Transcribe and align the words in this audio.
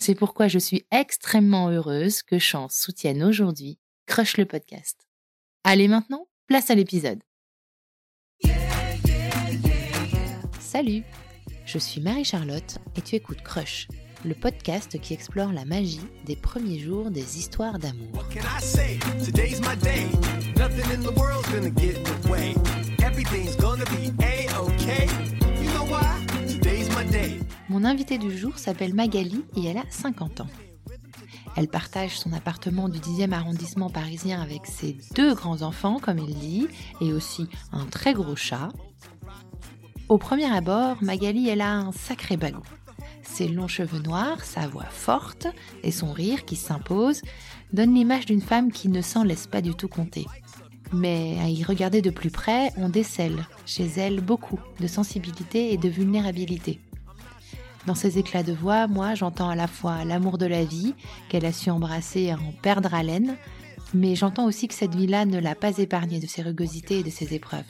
C'est 0.00 0.14
pourquoi 0.14 0.46
je 0.46 0.60
suis 0.60 0.86
extrêmement 0.92 1.68
heureuse 1.70 2.22
que 2.22 2.38
Chance 2.38 2.76
soutienne 2.76 3.22
aujourd'hui 3.22 3.78
Crush 4.06 4.36
le 4.36 4.46
podcast. 4.46 5.06
Allez 5.64 5.88
maintenant, 5.88 6.28
place 6.46 6.70
à 6.70 6.76
l'épisode. 6.76 7.20
Salut, 10.60 11.02
je 11.66 11.78
suis 11.78 12.00
Marie-Charlotte 12.00 12.78
et 12.96 13.02
tu 13.02 13.16
écoutes 13.16 13.42
Crush, 13.42 13.88
le 14.24 14.34
podcast 14.34 15.00
qui 15.00 15.14
explore 15.14 15.52
la 15.52 15.64
magie 15.64 16.06
des 16.24 16.36
premiers 16.36 16.78
jours 16.78 17.10
des 17.10 17.38
histoires 17.38 17.80
d'amour. 17.80 18.24
Mon 27.68 27.84
invitée 27.84 28.16
du 28.16 28.36
jour 28.36 28.58
s'appelle 28.58 28.94
Magali 28.94 29.44
et 29.54 29.66
elle 29.66 29.76
a 29.76 29.84
50 29.90 30.40
ans. 30.40 30.48
Elle 31.54 31.68
partage 31.68 32.18
son 32.18 32.32
appartement 32.32 32.88
du 32.88 32.98
10e 32.98 33.32
arrondissement 33.32 33.90
parisien 33.90 34.40
avec 34.40 34.66
ses 34.66 34.96
deux 35.14 35.34
grands-enfants, 35.34 35.98
comme 35.98 36.18
il 36.18 36.34
dit, 36.34 36.68
et 37.02 37.12
aussi 37.12 37.46
un 37.72 37.84
très 37.84 38.14
gros 38.14 38.36
chat. 38.36 38.70
Au 40.08 40.16
premier 40.16 40.50
abord, 40.50 40.96
Magali, 41.02 41.48
elle 41.50 41.60
a 41.60 41.74
un 41.74 41.92
sacré 41.92 42.38
bagot. 42.38 42.62
Ses 43.22 43.48
longs 43.48 43.68
cheveux 43.68 44.00
noirs, 44.00 44.42
sa 44.44 44.66
voix 44.66 44.86
forte 44.86 45.46
et 45.82 45.90
son 45.90 46.12
rire 46.12 46.46
qui 46.46 46.56
s'impose 46.56 47.20
donnent 47.74 47.94
l'image 47.94 48.24
d'une 48.24 48.40
femme 48.40 48.72
qui 48.72 48.88
ne 48.88 49.02
s'en 49.02 49.24
laisse 49.24 49.46
pas 49.46 49.60
du 49.60 49.74
tout 49.74 49.88
compter. 49.88 50.24
Mais 50.94 51.36
à 51.42 51.50
y 51.50 51.62
regarder 51.64 52.00
de 52.00 52.10
plus 52.10 52.30
près, 52.30 52.72
on 52.78 52.88
décèle 52.88 53.46
chez 53.66 53.86
elle 53.98 54.22
beaucoup 54.22 54.58
de 54.80 54.86
sensibilité 54.86 55.74
et 55.74 55.76
de 55.76 55.88
vulnérabilité. 55.90 56.80
Dans 57.88 57.94
ses 57.94 58.18
éclats 58.18 58.42
de 58.42 58.52
voix, 58.52 58.86
moi, 58.86 59.14
j'entends 59.14 59.48
à 59.48 59.54
la 59.54 59.66
fois 59.66 60.04
l'amour 60.04 60.36
de 60.36 60.44
la 60.44 60.62
vie, 60.62 60.92
qu'elle 61.30 61.46
a 61.46 61.54
su 61.54 61.70
embrasser 61.70 62.20
et 62.20 62.34
en 62.34 62.52
perdre 62.60 62.92
haleine, 62.92 63.38
mais 63.94 64.14
j'entends 64.14 64.44
aussi 64.44 64.68
que 64.68 64.74
cette 64.74 64.94
vie-là 64.94 65.24
ne 65.24 65.38
l'a 65.38 65.54
pas 65.54 65.78
épargnée 65.78 66.20
de 66.20 66.26
ses 66.26 66.42
rugosités 66.42 66.98
et 66.98 67.02
de 67.02 67.08
ses 67.08 67.32
épreuves. 67.32 67.64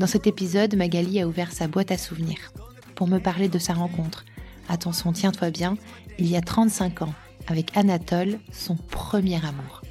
Dans 0.00 0.06
cet 0.08 0.26
épisode, 0.26 0.74
Magali 0.74 1.20
a 1.20 1.28
ouvert 1.28 1.52
sa 1.52 1.68
boîte 1.68 1.92
à 1.92 1.98
souvenirs 1.98 2.52
pour 2.96 3.06
me 3.06 3.20
parler 3.20 3.48
de 3.48 3.60
sa 3.60 3.74
rencontre. 3.74 4.24
Attention, 4.68 5.12
tiens-toi 5.12 5.50
bien, 5.50 5.76
il 6.18 6.26
y 6.26 6.34
a 6.34 6.40
35 6.40 7.02
ans, 7.02 7.14
avec 7.46 7.76
Anatole, 7.76 8.38
son 8.52 8.76
premier 8.76 9.36
amour. 9.44 9.82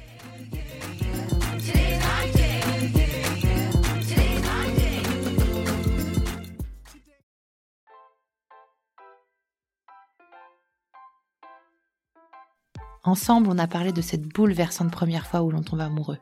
Ensemble, 13.06 13.48
on 13.48 13.58
a 13.58 13.68
parlé 13.68 13.92
de 13.92 14.02
cette 14.02 14.26
bouleversante 14.26 14.90
première 14.90 15.28
fois 15.28 15.42
où 15.42 15.52
l'on 15.52 15.62
tombe 15.62 15.80
amoureux. 15.80 16.18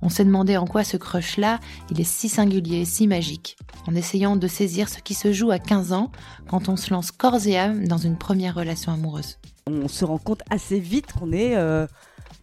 On 0.00 0.08
s'est 0.08 0.24
demandé 0.24 0.56
en 0.56 0.66
quoi 0.66 0.82
ce 0.82 0.96
crush-là, 0.96 1.60
il 1.90 2.00
est 2.00 2.04
si 2.04 2.30
singulier, 2.30 2.86
si 2.86 3.06
magique, 3.06 3.58
en 3.86 3.94
essayant 3.94 4.36
de 4.36 4.48
saisir 4.48 4.88
ce 4.88 5.00
qui 5.00 5.12
se 5.12 5.34
joue 5.34 5.50
à 5.50 5.58
15 5.58 5.92
ans 5.92 6.10
quand 6.48 6.70
on 6.70 6.76
se 6.76 6.94
lance 6.94 7.10
corps 7.10 7.46
et 7.46 7.58
âme 7.58 7.86
dans 7.86 7.98
une 7.98 8.16
première 8.16 8.54
relation 8.54 8.90
amoureuse. 8.90 9.38
On 9.68 9.88
se 9.88 10.04
rend 10.04 10.18
compte 10.18 10.42
assez 10.50 10.80
vite 10.80 11.12
qu'on 11.12 11.32
est, 11.32 11.56
euh, 11.56 11.86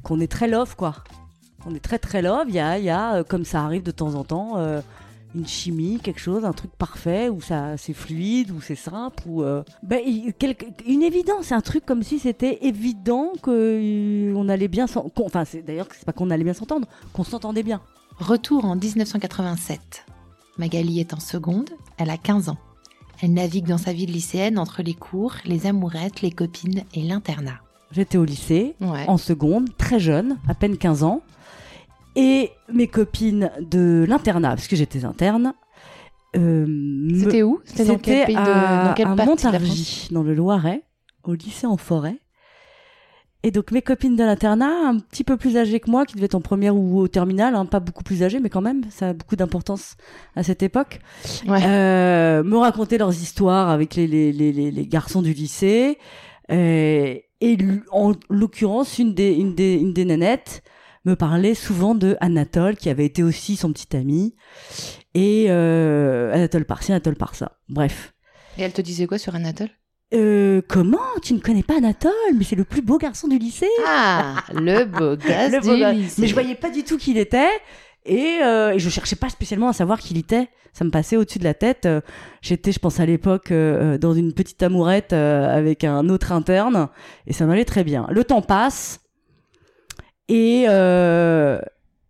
qu'on 0.04 0.20
est 0.20 0.32
très 0.32 0.48
love, 0.48 0.76
quoi. 0.76 0.96
On 1.66 1.74
est 1.74 1.80
très 1.80 2.00
très 2.00 2.22
love, 2.22 2.46
il 2.48 2.56
y 2.56 2.60
a, 2.60 3.16
euh, 3.16 3.24
comme 3.24 3.46
ça 3.46 3.64
arrive 3.64 3.84
de 3.84 3.92
temps 3.92 4.14
en 4.14 4.24
temps, 4.24 4.58
euh, 4.58 4.82
une 5.34 5.48
chimie, 5.48 6.00
quelque 6.02 6.20
chose, 6.20 6.46
un 6.46 6.54
truc 6.54 6.72
parfait, 6.78 7.28
où 7.30 7.42
ça 7.42 7.76
c'est 7.78 7.94
fluide, 7.94 8.52
où 8.52 8.62
c'est 8.62 8.76
simple, 8.76 9.24
ou 9.28 9.44
ben, 9.84 10.00
une 10.88 11.04
évidence, 11.04 11.52
un 11.52 11.62
truc 11.62 11.86
comme 11.86 12.04
si 12.04 12.20
c'était 12.20 12.60
évident 12.62 13.34
qu'on 13.42 14.48
allait 14.48 14.70
bien 14.70 14.88
s'entendre. 14.88 15.26
Enfin, 15.26 15.44
d'ailleurs, 15.66 15.88
c'est 15.92 16.06
pas 16.06 16.14
qu'on 16.14 16.30
allait 16.30 16.46
bien 16.46 16.54
s'entendre, 16.54 16.88
qu'on 17.12 17.26
s'entendait 17.26 17.64
bien. 17.64 17.82
Retour 18.18 18.64
en 18.64 18.78
1987. 18.78 20.06
Magali 20.58 21.02
est 21.02 21.14
en 21.14 21.20
seconde, 21.20 21.70
elle 21.98 22.10
a 22.10 22.18
15 22.18 22.48
ans. 22.48 22.58
Elle 23.22 23.34
navigue 23.34 23.66
dans 23.66 23.78
sa 23.78 23.94
vie 23.94 24.06
de 24.06 24.12
lycéenne 24.12 24.60
entre 24.60 24.84
les 24.84 24.94
cours, 24.94 25.36
les 25.46 25.68
amourettes, 25.68 26.22
les 26.22 26.32
copines 26.32 26.84
et 26.94 27.02
l'internat. 27.02 27.60
J'étais 27.92 28.18
au 28.18 28.26
lycée, 28.26 28.76
en 28.82 29.18
seconde, 29.18 29.70
très 29.78 30.00
jeune, 30.00 30.38
à 30.48 30.54
peine 30.54 30.78
15 30.78 31.04
ans. 31.04 31.22
Et 32.18 32.52
mes 32.72 32.88
copines 32.88 33.52
de 33.60 34.06
l'internat, 34.08 34.50
parce 34.50 34.68
que 34.68 34.76
j'étais 34.76 35.06
interne. 35.06 35.54
Euh, 36.36 37.10
c'était 37.18 37.44
où? 37.44 37.62
C'était 37.64 37.86
dans 37.86 37.98
quel 37.98 38.26
pays 38.26 38.36
de, 38.36 38.88
dans 38.88 38.94
quelle 38.94 39.08
à 39.08 39.16
Montargis, 39.16 40.10
dans 40.12 40.24
le 40.24 40.34
Loiret, 40.34 40.84
au 41.24 41.34
lycée 41.34 41.68
en 41.68 41.78
forêt. 41.78 42.18
Et 43.46 43.52
donc 43.52 43.70
mes 43.70 43.84
copines 43.84 44.16
de 44.16 44.24
l'internat, 44.24 44.90
un 44.90 44.98
petit 44.98 45.24
peu 45.24 45.38
plus 45.38 45.56
âgées 45.56 45.80
que 45.80 45.88
moi, 45.88 46.08
qui 46.08 46.16
devaient 46.16 46.26
être 46.26 46.34
en 46.34 46.42
première 46.42 46.76
ou 46.76 47.00
au 47.00 47.08
terminal, 47.08 47.54
hein, 47.54 47.68
pas 47.68 47.80
beaucoup 47.80 48.04
plus 48.04 48.24
âgées, 48.24 48.40
mais 48.40 48.50
quand 48.50 48.60
même, 48.60 48.82
ça 48.90 49.10
a 49.10 49.14
beaucoup 49.14 49.36
d'importance 49.36 49.98
à 50.36 50.42
cette 50.42 50.64
époque, 50.64 51.00
euh, 51.48 52.42
me 52.42 52.58
racontaient 52.58 52.98
leurs 52.98 53.14
histoires 53.14 53.70
avec 53.70 53.94
les, 53.94 54.08
les, 54.08 54.32
les, 54.32 54.52
les 54.52 54.88
garçons 54.88 55.22
du 55.22 55.32
lycée. 55.32 56.00
Euh, 56.52 57.20
et 57.40 57.58
en 57.92 58.14
l'occurrence, 58.32 58.98
une 58.98 59.14
des, 59.14 59.34
une, 59.34 59.54
des, 59.54 59.76
une 59.76 59.94
des 59.94 60.06
nanettes 60.06 60.64
me 61.06 61.16
parlait 61.16 61.54
souvent 61.54 61.94
de 61.94 62.18
Anatole, 62.22 62.76
qui 62.76 62.90
avait 62.90 63.06
été 63.06 63.22
aussi 63.22 63.58
son 63.58 63.72
petit 63.72 63.96
ami, 63.96 64.34
et 65.14 65.46
euh, 65.50 66.34
Anatole 66.34 66.66
par-ci, 66.66 66.94
Anatole 66.94 67.16
par-ça. 67.16 67.60
Bref. 67.70 68.16
Et 68.58 68.64
elle 68.64 68.74
te 68.74 68.82
disait 68.82 69.06
quoi 69.06 69.20
sur 69.20 69.36
Anatole? 69.36 69.70
Euh, 70.14 70.62
comment 70.68 71.00
Tu 71.22 71.34
ne 71.34 71.40
connais 71.40 71.64
pas 71.64 71.78
Anatole 71.78 72.12
Mais 72.38 72.44
c'est 72.44 72.56
le 72.56 72.64
plus 72.64 72.82
beau 72.82 72.98
garçon 72.98 73.28
du 73.28 73.38
lycée. 73.38 73.68
Ah, 73.88 74.36
le 74.54 74.86
beau 74.86 75.16
gosse 75.16 75.66
du 75.66 76.02
lycée. 76.02 76.22
Mais 76.22 76.28
je 76.28 76.34
voyais 76.34 76.56
pas 76.56 76.70
du 76.70 76.84
tout 76.84 76.98
qui 76.98 77.12
il 77.12 77.18
était. 77.18 77.50
Et, 78.06 78.40
euh, 78.44 78.74
et, 78.74 78.80
je 78.80 78.90
cherchais 78.90 79.16
pas 79.16 79.30
spécialement 79.30 79.68
à 79.68 79.74
savoir 79.74 80.00
qui 80.00 80.14
il 80.14 80.20
était. 80.20 80.48
Ça 80.74 80.86
me 80.86 80.92
passait 80.92 81.18
au-dessus 81.18 81.40
de 81.40 81.44
la 81.44 81.54
tête. 81.54 81.86
Euh, 81.86 82.02
j'étais, 82.42 82.72
je 82.72 82.80
pense 82.80 83.00
à 83.00 83.06
l'époque, 83.06 83.52
euh, 83.52 83.98
dans 83.98 84.14
une 84.14 84.34
petite 84.34 84.62
amourette 84.62 85.14
avec 85.14 85.84
un 85.84 86.08
autre 86.10 86.32
interne. 86.32 86.90
Et 87.26 87.34
ça 87.34 87.46
m'allait 87.46 87.66
très 87.66 87.84
bien. 87.84 88.06
Le 88.12 88.24
temps 88.24 88.42
passe. 88.42 89.00
Et, 90.28 90.66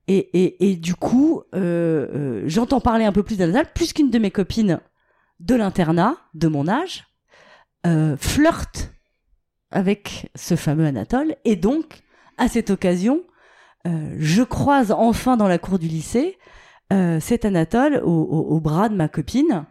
Et, 0.08 0.18
et, 0.18 0.70
et 0.70 0.76
du 0.76 0.96
coup, 0.96 1.44
j'entends 1.54 2.82
parler 2.82 3.06
un 3.06 3.12
peu 3.12 3.24
plus 3.24 3.38
d'Anatal, 3.38 3.72
plus 3.74 3.94
qu'une 3.94 4.10
de 4.12 4.20
mes 4.20 4.32
copines 4.32 4.80
de 5.40 5.56
l'internat, 5.56 6.18
de 6.34 6.48
mon 6.48 6.68
âge, 6.68 7.06
euh, 7.86 8.18
flirte 8.18 8.92
avec 9.72 10.32
ce 10.36 10.56
fameux 10.56 10.86
Anatole. 10.86 11.36
Et 11.44 11.56
donc, 11.56 12.04
à 12.38 12.48
cette 12.48 12.70
occasion, 12.70 13.22
euh, 13.88 14.16
je 14.18 14.42
croise 14.42 14.92
enfin 14.92 15.38
dans 15.38 15.48
la 15.48 15.58
cour 15.58 15.78
du 15.78 15.88
lycée 15.88 16.38
euh, 16.94 17.20
cet 17.20 17.46
Anatole 17.46 18.02
au, 18.04 18.60
bras 18.60 18.90
de 18.90 18.96
ma 18.96 19.08
copine. 19.08 19.66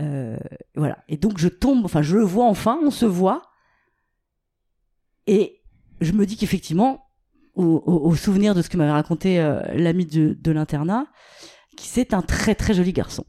Euh, 0.00 0.38
voilà. 0.74 0.98
Et 1.08 1.16
donc, 1.16 1.38
je 1.38 1.48
tombe, 1.48 1.84
enfin, 1.84 2.02
je 2.02 2.16
le 2.16 2.22
vois 2.22 2.46
enfin, 2.46 2.78
on 2.82 2.90
se 2.90 3.06
voit. 3.06 3.42
Et 5.26 5.60
je 6.00 6.12
me 6.12 6.24
dis 6.24 6.36
qu'effectivement, 6.36 7.04
au, 7.54 8.14
souvenir 8.14 8.54
de 8.54 8.62
ce 8.62 8.68
que 8.68 8.76
m'avait 8.76 8.92
raconté 8.92 9.38
l'ami 9.74 10.06
de, 10.06 10.32
de 10.40 10.50
l'internat, 10.52 11.08
qui 11.76 11.88
c'est 11.88 12.14
un 12.14 12.22
très 12.22 12.54
très 12.54 12.72
joli 12.72 12.92
garçon. 12.92 13.24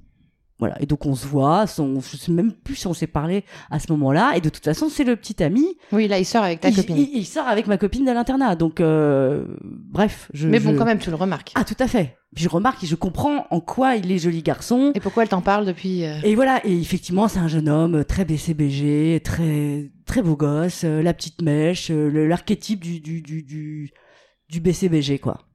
Voilà. 0.59 0.75
Et 0.81 0.85
donc 0.85 1.06
on 1.06 1.15
se 1.15 1.25
voit, 1.25 1.67
son, 1.67 2.01
je 2.01 2.17
sais 2.17 2.31
même 2.31 2.51
plus 2.51 2.75
si 2.75 2.88
on 2.88 2.94
s'est 2.94 3.07
parlé 3.07 3.45
à 3.71 3.79
ce 3.79 3.91
moment-là. 3.94 4.33
Et 4.35 4.41
de 4.41 4.50
toute 4.50 4.63
façon, 4.63 4.89
c'est 4.89 5.06
le 5.06 5.15
petit 5.15 5.41
ami. 5.41 5.77
Oui, 5.94 6.07
là, 6.07 6.19
il 6.19 6.25
sort 6.25 6.44
avec 6.44 6.59
ta 6.59 6.71
copine. 6.71 6.97
Il, 6.97 7.25
sort 7.25 7.47
avec 7.47 7.67
ma 7.67 7.77
copine 7.77 8.06
de 8.06 8.11
l'internat. 8.11 8.56
Donc, 8.56 8.81
euh, 8.81 9.45
bref. 9.61 10.29
Je, 10.33 10.47
Mais 10.47 10.59
bon, 10.59 10.75
quand 10.75 10.85
même, 10.85 11.00
tu 11.00 11.09
le 11.09 11.15
remarques. 11.15 11.51
Ah, 11.56 11.63
tout 11.63 11.77
à 11.79 11.88
fait. 11.88 12.17
Puis 12.35 12.44
je 12.44 12.50
remarque 12.50 12.83
et 12.83 12.88
je 12.88 12.95
comprends 12.95 13.47
en 13.50 13.59
quoi 13.59 13.95
il 13.95 14.11
est 14.11 14.19
joli 14.19 14.44
garçon. 14.44 14.91
Et 14.94 15.00
pourquoi 15.00 15.23
elle 15.23 15.29
t'en 15.29 15.41
parle 15.41 15.65
depuis. 15.65 16.06
Euh, 16.06 16.19
et 16.23 16.35
voilà. 16.35 16.62
Et 16.65 16.77
effectivement, 16.77 17.27
c'est 17.27 17.39
un 17.39 17.47
jeune 17.47 17.69
homme 17.69 18.03
très 18.05 18.25
BCBG, 18.25 19.21
très 19.23 19.89
très 20.05 20.21
beau 20.21 20.35
gosse, 20.35 20.83
euh, 20.83 21.01
la 21.01 21.13
petite 21.13 21.41
mèche, 21.41 21.89
l'archétype 21.89 22.81
du 22.81 23.00
du 23.00 23.21
du 23.21 23.41
du, 23.41 23.91
du 24.47 24.59
BCBG 24.59 25.17
quoi. 25.17 25.49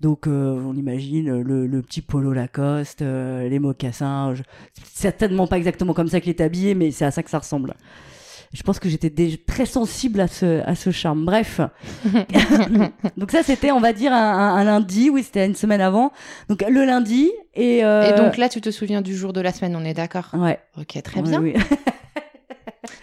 Donc 0.00 0.26
euh, 0.26 0.60
on 0.66 0.74
imagine 0.74 1.42
le, 1.42 1.66
le, 1.66 1.82
petit 1.82 2.02
polo 2.02 2.32
Lacoste, 2.32 3.02
euh, 3.02 3.48
les 3.48 3.58
mocassins. 3.58 4.34
Je... 4.34 4.42
Certainement 4.84 5.46
pas 5.46 5.58
exactement 5.58 5.94
comme 5.94 6.08
ça 6.08 6.20
qu'il 6.20 6.30
est 6.30 6.40
habillé, 6.40 6.74
mais 6.74 6.90
c'est 6.90 7.04
à 7.04 7.10
ça 7.10 7.22
que 7.22 7.30
ça 7.30 7.38
ressemble. 7.38 7.74
Je 8.52 8.62
pense 8.62 8.78
que 8.78 8.88
j'étais 8.88 9.10
très 9.46 9.64
sensible 9.64 10.20
à 10.20 10.28
ce, 10.28 10.60
à 10.66 10.74
ce 10.74 10.90
charme. 10.90 11.24
Bref. 11.24 11.60
donc 13.16 13.30
ça, 13.30 13.42
c'était, 13.42 13.70
on 13.70 13.80
va 13.80 13.94
dire, 13.94 14.12
un, 14.12 14.56
un, 14.56 14.64
lundi. 14.64 15.08
Oui, 15.08 15.22
c'était 15.22 15.46
une 15.46 15.54
semaine 15.54 15.80
avant. 15.80 16.12
Donc 16.50 16.62
le 16.68 16.84
lundi. 16.84 17.30
Et, 17.54 17.82
euh... 17.82 18.02
et 18.02 18.14
donc 18.14 18.36
là, 18.36 18.50
tu 18.50 18.60
te 18.60 18.70
souviens 18.70 19.00
du 19.00 19.16
jour 19.16 19.32
de 19.32 19.40
la 19.40 19.52
semaine, 19.52 19.74
on 19.74 19.84
est 19.84 19.94
d'accord? 19.94 20.28
Ouais. 20.34 20.58
Ok, 20.78 21.00
très 21.02 21.22
bien. 21.22 21.40
Oui. 21.40 21.54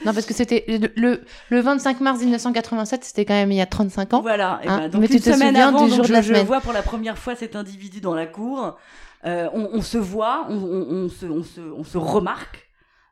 Non, 0.05 0.13
parce 0.13 0.25
que 0.25 0.33
c'était 0.33 0.65
le, 0.95 1.21
le, 1.49 1.59
25 1.61 1.99
mars 2.01 2.19
1987, 2.19 3.03
c'était 3.03 3.25
quand 3.25 3.33
même 3.33 3.51
il 3.51 3.57
y 3.57 3.61
a 3.61 3.65
35 3.65 4.13
ans. 4.13 4.21
Voilà. 4.21 4.61
Hein 4.65 4.79
ben, 4.79 4.89
donc, 4.89 5.01
Mais 5.01 5.07
tu 5.07 5.19
te 5.19 5.31
souviens 5.31 5.53
avant, 5.55 5.85
du 5.85 5.93
jour 5.93 6.05
de 6.05 6.11
la 6.11 6.21
je, 6.21 6.27
semaine. 6.27 6.41
Je 6.41 6.47
vois 6.47 6.61
pour 6.61 6.73
la 6.73 6.81
première 6.81 7.17
fois 7.17 7.35
cet 7.35 7.55
individu 7.55 8.01
dans 8.01 8.15
la 8.15 8.25
cour. 8.25 8.77
Euh, 9.25 9.49
on, 9.53 9.69
on, 9.73 9.81
se 9.81 9.97
voit, 9.97 10.45
on, 10.49 10.55
on, 10.55 11.09
se, 11.09 11.25
on, 11.25 11.43
se, 11.43 11.59
on 11.59 11.83
se 11.83 11.97
remarque. 11.97 12.69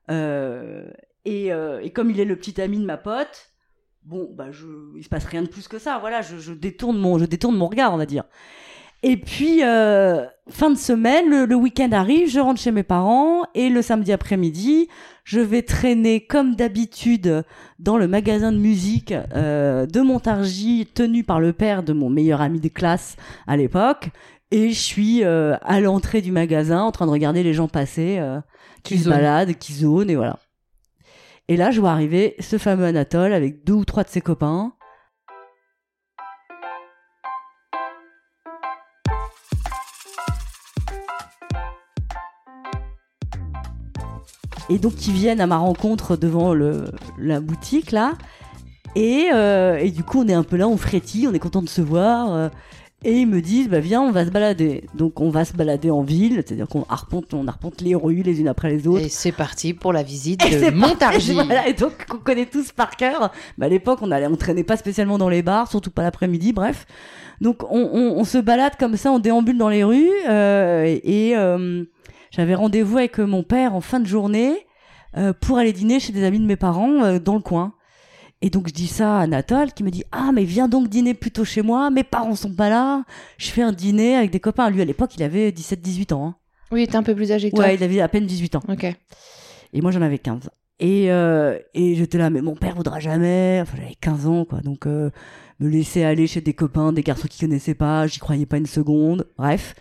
Euh, 0.09 0.85
et, 1.25 1.51
euh, 1.51 1.81
et, 1.81 1.91
comme 1.91 2.09
il 2.09 2.19
est 2.19 2.25
le 2.25 2.37
petit 2.37 2.61
ami 2.61 2.79
de 2.79 2.85
ma 2.85 2.97
pote, 2.97 3.51
bon, 4.03 4.29
bah, 4.33 4.51
je, 4.51 4.67
il 4.95 5.03
se 5.03 5.09
passe 5.09 5.25
rien 5.25 5.41
de 5.41 5.49
plus 5.49 5.67
que 5.67 5.79
ça. 5.79 5.97
Voilà, 5.99 6.21
je, 6.21 6.37
je 6.37 6.53
détourne 6.53 6.97
mon, 6.97 7.17
je 7.19 7.25
détourne 7.25 7.57
mon 7.57 7.67
regard, 7.67 7.93
on 7.93 7.97
va 7.97 8.05
dire. 8.05 8.23
Et 9.03 9.17
puis, 9.17 9.63
euh, 9.63 10.25
fin 10.49 10.71
de 10.71 10.77
semaine, 10.77 11.45
le, 11.45 11.55
week-end 11.55 11.91
arrive, 11.91 12.29
je 12.29 12.39
rentre 12.39 12.59
chez 12.59 12.71
mes 12.71 12.83
parents 12.83 13.43
et 13.53 13.69
le 13.69 13.81
samedi 13.81 14.11
après-midi, 14.11 14.87
je 15.23 15.39
vais 15.39 15.61
traîner 15.61 16.21
comme 16.21 16.55
d'habitude 16.55 17.43
dans 17.79 17.97
le 17.97 18.07
magasin 18.07 18.51
de 18.51 18.57
musique 18.57 19.11
euh, 19.11 19.85
de 19.85 20.01
Montargis 20.01 20.87
tenu 20.93 21.23
par 21.23 21.39
le 21.39 21.53
père 21.53 21.83
de 21.83 21.93
mon 21.93 22.09
meilleur 22.09 22.41
ami 22.41 22.59
de 22.59 22.69
classe 22.69 23.17
à 23.45 23.57
l'époque. 23.57 24.09
Et 24.51 24.71
je 24.71 24.79
suis 24.79 25.23
euh, 25.23 25.57
à 25.61 25.81
l'entrée 25.81 26.21
du 26.21 26.31
magasin 26.31 26.81
en 26.81 26.91
train 26.91 27.05
de 27.05 27.11
regarder 27.11 27.43
les 27.43 27.53
gens 27.53 27.67
passer, 27.67 28.17
euh, 28.19 28.39
qui, 28.83 28.97
se 28.97 29.09
baladent, 29.09 29.53
qui 29.55 29.73
zonent 29.73 30.09
et 30.09 30.15
voilà. 30.15 30.39
Et 31.49 31.57
là, 31.57 31.71
je 31.71 31.79
vois 31.79 31.91
arriver 31.91 32.35
ce 32.39 32.57
fameux 32.57 32.85
Anatole 32.85 33.33
avec 33.33 33.65
deux 33.65 33.73
ou 33.73 33.85
trois 33.85 34.03
de 34.03 34.09
ses 34.09 34.21
copains 34.21 34.73
et 44.69 44.77
donc 44.79 44.95
qui 44.95 45.11
viennent 45.11 45.41
à 45.41 45.47
ma 45.47 45.57
rencontre 45.57 46.17
devant 46.17 46.53
le, 46.53 46.85
la 47.17 47.39
boutique 47.39 47.91
là. 47.91 48.13
Et, 48.95 49.27
euh, 49.31 49.77
et, 49.77 49.91
du 49.91 50.03
coup, 50.03 50.21
on 50.21 50.27
est 50.27 50.33
un 50.33 50.43
peu 50.43 50.55
là, 50.55 50.67
on 50.67 50.77
frétille, 50.77 51.27
on 51.27 51.33
est 51.33 51.39
content 51.39 51.61
de 51.61 51.69
se 51.69 51.81
voir. 51.81 52.33
Euh, 52.33 52.49
et 53.03 53.11
ils 53.11 53.27
me 53.27 53.41
disent, 53.41 53.69
bah 53.69 53.79
viens, 53.79 54.01
on 54.01 54.11
va 54.11 54.25
se 54.25 54.31
balader. 54.31 54.85
Donc 54.95 55.21
on 55.21 55.29
va 55.29 55.45
se 55.45 55.53
balader 55.53 55.91
en 55.91 56.01
ville, 56.01 56.41
c'est-à-dire 56.45 56.67
qu'on 56.67 56.83
arpente, 56.89 57.31
on 57.35 57.47
arpente 57.47 57.79
les 57.81 57.93
rues 57.93 58.23
les 58.23 58.41
unes 58.41 58.47
après 58.47 58.69
les 58.69 58.87
autres. 58.87 59.05
Et 59.05 59.09
c'est 59.09 59.31
parti 59.31 59.75
pour 59.75 59.93
la 59.93 60.01
visite 60.01 60.39
de 60.39 60.71
Montargis. 60.71 61.33
Voilà, 61.33 61.67
et 61.67 61.73
donc 61.73 62.07
qu'on 62.07 62.17
connaît 62.17 62.47
tous 62.47 62.71
par 62.71 62.95
cœur. 62.97 63.31
Bah, 63.59 63.67
à 63.67 63.69
l'époque, 63.69 63.99
on 64.01 64.09
allait, 64.09 64.25
on 64.25 64.35
traînait 64.35 64.63
pas 64.63 64.77
spécialement 64.77 65.19
dans 65.19 65.29
les 65.29 65.43
bars, 65.43 65.69
surtout 65.69 65.91
pas 65.91 66.01
l'après-midi, 66.01 66.53
bref. 66.53 66.87
Donc 67.39 67.63
on, 67.71 67.87
on, 67.93 68.19
on, 68.19 68.23
se 68.23 68.39
balade 68.39 68.73
comme 68.79 68.97
ça, 68.97 69.11
on 69.11 69.19
déambule 69.19 69.59
dans 69.59 69.69
les 69.69 69.83
rues. 69.83 70.09
Euh, 70.27 70.83
et, 70.85 71.27
et 71.27 71.37
euh, 71.37 71.83
j'avais 72.31 72.55
rendez-vous 72.55 72.97
avec 72.97 73.19
mon 73.19 73.43
père 73.43 73.75
en 73.75 73.81
fin 73.81 73.99
de 73.99 74.07
journée 74.07 74.65
euh, 75.15 75.33
pour 75.33 75.57
aller 75.57 75.73
dîner 75.73 75.99
chez 75.99 76.13
des 76.13 76.23
amis 76.23 76.39
de 76.39 76.45
mes 76.45 76.55
parents 76.55 77.03
euh, 77.03 77.19
dans 77.19 77.35
le 77.35 77.41
coin. 77.41 77.73
Et 78.41 78.49
donc 78.49 78.67
je 78.67 78.73
dis 78.73 78.87
ça 78.87 79.17
à 79.17 79.21
Anatole 79.21 79.73
qui 79.73 79.83
me 79.83 79.89
dit 79.89 80.03
ah 80.11 80.31
mais 80.33 80.43
viens 80.43 80.67
donc 80.67 80.89
dîner 80.89 81.13
plutôt 81.13 81.43
chez 81.45 81.61
moi, 81.61 81.89
mes 81.89 82.03
parents 82.03 82.35
sont 82.35 82.53
pas 82.53 82.69
là, 82.69 83.03
je 83.37 83.49
fais 83.49 83.63
un 83.63 83.71
dîner 83.71 84.15
avec 84.15 84.31
des 84.31 84.39
copains. 84.39 84.69
Lui 84.69 84.81
à 84.81 84.85
l'époque 84.85 85.15
il 85.15 85.23
avait 85.23 85.49
17-18 85.49 86.13
ans. 86.13 86.27
Hein. 86.27 86.35
Oui, 86.71 86.81
il 86.81 86.83
était 86.83 86.97
un 86.97 87.03
peu 87.03 87.15
plus 87.15 87.31
âgé 87.31 87.49
que 87.49 87.55
toi. 87.55 87.65
Ouais, 87.65 87.75
il 87.75 87.83
avait 87.83 88.01
à 88.01 88.07
peine 88.07 88.25
18 88.25 88.55
ans. 88.55 88.63
Ok. 88.69 88.85
Et 89.73 89.81
moi 89.81 89.91
j'en 89.91 90.01
avais 90.01 90.19
15. 90.19 90.49
Et, 90.79 91.11
euh, 91.11 91.57
et 91.73 91.95
j'étais 91.95 92.17
là, 92.17 92.29
mais 92.29 92.41
mon 92.41 92.55
père 92.55 92.75
voudra 92.75 92.99
jamais. 92.99 93.59
Enfin, 93.61 93.77
j'avais 93.77 93.95
15 93.99 94.27
ans, 94.27 94.45
quoi. 94.45 94.59
Donc, 94.61 94.85
euh, 94.85 95.09
me 95.59 95.69
laisser 95.69 96.03
aller 96.03 96.27
chez 96.27 96.41
des 96.41 96.53
copains, 96.53 96.93
des 96.93 97.01
garçons 97.01 97.27
qui 97.27 97.39
connaissaient 97.39 97.73
pas, 97.73 98.05
j'y 98.07 98.19
croyais 98.19 98.45
pas 98.45 98.57
une 98.57 98.67
seconde. 98.67 99.27
Bref. 99.37 99.75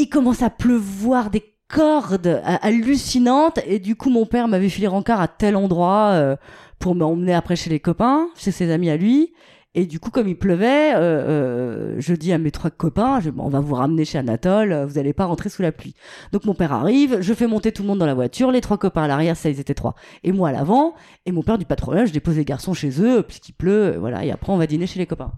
Il 0.00 0.08
commence 0.08 0.42
à 0.42 0.50
pleuvoir 0.50 1.28
des 1.28 1.42
cordes 1.66 2.40
hallucinantes 2.44 3.58
et 3.66 3.80
du 3.80 3.96
coup 3.96 4.10
mon 4.10 4.26
père 4.26 4.48
m'avait 4.48 4.68
filé 4.68 4.86
rencard 4.86 5.20
à 5.20 5.28
tel 5.28 5.56
endroit 5.56 6.12
euh, 6.12 6.36
pour 6.78 6.94
m'emmener 6.94 7.34
après 7.34 7.56
chez 7.56 7.68
les 7.68 7.80
copains, 7.80 8.28
chez 8.36 8.52
ses 8.52 8.70
amis 8.70 8.90
à 8.90 8.96
lui. 8.96 9.32
Et 9.74 9.86
du 9.86 10.00
coup, 10.00 10.10
comme 10.10 10.26
il 10.26 10.36
pleuvait, 10.36 10.94
euh, 10.94 10.98
euh, 10.98 11.94
je 11.98 12.14
dis 12.14 12.32
à 12.32 12.38
mes 12.38 12.50
trois 12.50 12.70
copains, 12.70 13.20
je, 13.20 13.30
on 13.36 13.48
va 13.48 13.60
vous 13.60 13.74
ramener 13.74 14.04
chez 14.04 14.18
Anatole, 14.18 14.86
vous 14.88 14.94
n'allez 14.94 15.12
pas 15.12 15.26
rentrer 15.26 15.50
sous 15.50 15.62
la 15.62 15.72
pluie. 15.72 15.94
Donc 16.32 16.46
mon 16.46 16.54
père 16.54 16.72
arrive, 16.72 17.20
je 17.20 17.34
fais 17.34 17.46
monter 17.46 17.70
tout 17.70 17.82
le 17.82 17.88
monde 17.88 17.98
dans 17.98 18.06
la 18.06 18.14
voiture, 18.14 18.50
les 18.50 18.62
trois 18.62 18.78
copains 18.78 19.02
à 19.02 19.08
l'arrière, 19.08 19.36
ça 19.36 19.50
ils 19.50 19.60
étaient 19.60 19.74
trois, 19.74 19.94
et 20.24 20.32
moi 20.32 20.48
à 20.48 20.52
l'avant, 20.52 20.94
et 21.26 21.32
mon 21.32 21.42
père 21.42 21.58
du 21.58 21.66
patronage, 21.66 22.08
je 22.08 22.12
dépose 22.14 22.36
les 22.36 22.46
garçons 22.46 22.72
chez 22.72 23.02
eux, 23.02 23.22
puisqu'il 23.22 23.52
pleut, 23.52 23.98
voilà, 24.00 24.24
et 24.24 24.30
après 24.30 24.52
on 24.52 24.56
va 24.56 24.66
dîner 24.66 24.86
chez 24.86 24.98
les 24.98 25.06
copains. 25.06 25.32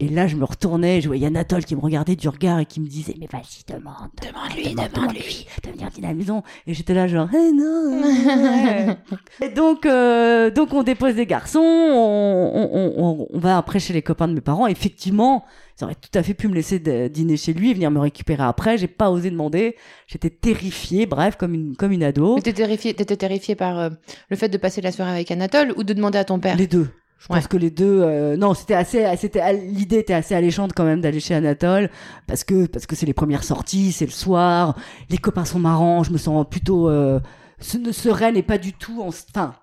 Et 0.00 0.08
là, 0.08 0.26
je 0.26 0.34
me 0.34 0.44
retournais, 0.44 1.00
je 1.00 1.06
voyais 1.06 1.28
Anatole 1.28 1.64
qui 1.64 1.76
me 1.76 1.80
regardait 1.80 2.16
du 2.16 2.28
regard 2.28 2.58
et 2.58 2.66
qui 2.66 2.80
me 2.80 2.86
disait, 2.86 3.14
mais 3.20 3.28
vas-y, 3.30 3.62
demande. 3.72 4.10
Demande-lui, 4.20 4.74
demande-lui. 4.74 5.46
de 5.62 5.70
venir 5.70 5.88
dîner 5.90 6.08
à 6.08 6.10
la 6.10 6.16
maison. 6.16 6.42
Et 6.66 6.74
j'étais 6.74 6.94
là, 6.94 7.06
genre, 7.06 7.28
eh 7.32 7.52
non. 7.52 8.02
et 9.40 9.50
donc, 9.50 9.86
euh, 9.86 10.50
donc, 10.50 10.72
on 10.74 10.82
dépose 10.82 11.14
des 11.14 11.26
garçons, 11.26 11.60
on, 11.60 12.70
on, 12.96 13.26
on, 13.32 13.38
va 13.38 13.56
après 13.56 13.78
chez 13.78 13.92
les 13.92 14.02
copains 14.02 14.26
de 14.26 14.32
mes 14.34 14.40
parents. 14.40 14.66
Effectivement, 14.66 15.44
ils 15.78 15.84
auraient 15.84 15.94
tout 15.94 16.18
à 16.18 16.24
fait 16.24 16.34
pu 16.34 16.48
me 16.48 16.54
laisser 16.54 16.80
dîner 17.08 17.36
chez 17.36 17.52
lui 17.52 17.70
et 17.70 17.74
venir 17.74 17.92
me 17.92 18.00
récupérer 18.00 18.42
après. 18.42 18.76
J'ai 18.78 18.88
pas 18.88 19.10
osé 19.10 19.30
demander. 19.30 19.76
J'étais 20.08 20.30
terrifiée, 20.30 21.06
bref, 21.06 21.36
comme 21.36 21.54
une, 21.54 21.76
comme 21.76 21.92
une 21.92 22.02
ado. 22.02 22.34
T'étais 22.36 22.52
terrifiée, 22.52 22.94
t'étais 22.94 23.16
terrifiée 23.16 23.54
par 23.54 23.78
euh, 23.78 23.90
le 24.28 24.36
fait 24.36 24.48
de 24.48 24.58
passer 24.58 24.80
la 24.80 24.90
soirée 24.90 25.12
avec 25.12 25.30
Anatole 25.30 25.72
ou 25.76 25.84
de 25.84 25.92
demander 25.92 26.18
à 26.18 26.24
ton 26.24 26.40
père? 26.40 26.56
Les 26.56 26.66
deux. 26.66 26.88
Je 27.24 27.28
pense 27.28 27.48
que 27.48 27.56
les 27.56 27.70
deux, 27.70 28.02
euh, 28.02 28.36
non, 28.36 28.52
c'était 28.52 28.74
assez, 28.74 29.06
c'était 29.16 29.54
l'idée 29.54 29.96
était 30.00 30.12
assez 30.12 30.34
alléchante 30.34 30.74
quand 30.74 30.84
même 30.84 31.00
d'aller 31.00 31.20
chez 31.20 31.34
Anatole 31.34 31.88
parce 32.26 32.44
que 32.44 32.66
parce 32.66 32.84
que 32.84 32.94
c'est 32.94 33.06
les 33.06 33.14
premières 33.14 33.44
sorties, 33.44 33.92
c'est 33.92 34.04
le 34.04 34.10
soir, 34.10 34.76
les 35.08 35.16
copains 35.16 35.46
sont 35.46 35.58
marrants, 35.58 36.02
je 36.02 36.12
me 36.12 36.18
sens 36.18 36.44
plutôt 36.46 36.90
euh, 36.90 37.18
sereine 37.60 38.36
et 38.36 38.42
pas 38.42 38.58
du 38.58 38.74
tout 38.74 39.00
en, 39.00 39.08
enfin, 39.08 39.54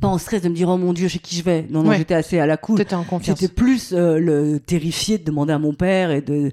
pas 0.00 0.08
en 0.08 0.18
stress 0.18 0.42
de 0.42 0.48
me 0.48 0.54
dire 0.54 0.68
oh 0.68 0.76
mon 0.76 0.92
dieu 0.92 1.06
chez 1.06 1.20
qui 1.20 1.36
je 1.36 1.44
vais? 1.44 1.68
Non 1.70 1.84
non, 1.84 1.92
j'étais 1.92 2.14
assez 2.14 2.40
à 2.40 2.46
la 2.46 2.56
cool. 2.56 2.78
J'étais 2.78 2.94
en 2.94 3.04
confiance. 3.04 3.38
J'étais 3.38 3.54
plus 3.54 3.92
euh, 3.92 4.18
le 4.18 4.58
terrifié 4.58 5.18
de 5.18 5.24
demander 5.24 5.52
à 5.52 5.60
mon 5.60 5.72
père 5.72 6.10
et 6.10 6.20
de, 6.20 6.50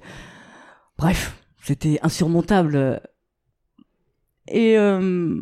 bref, 0.99 1.41
c'était 1.63 1.97
insurmontable. 2.03 3.01
Et 4.47 4.77
euh, 4.77 5.41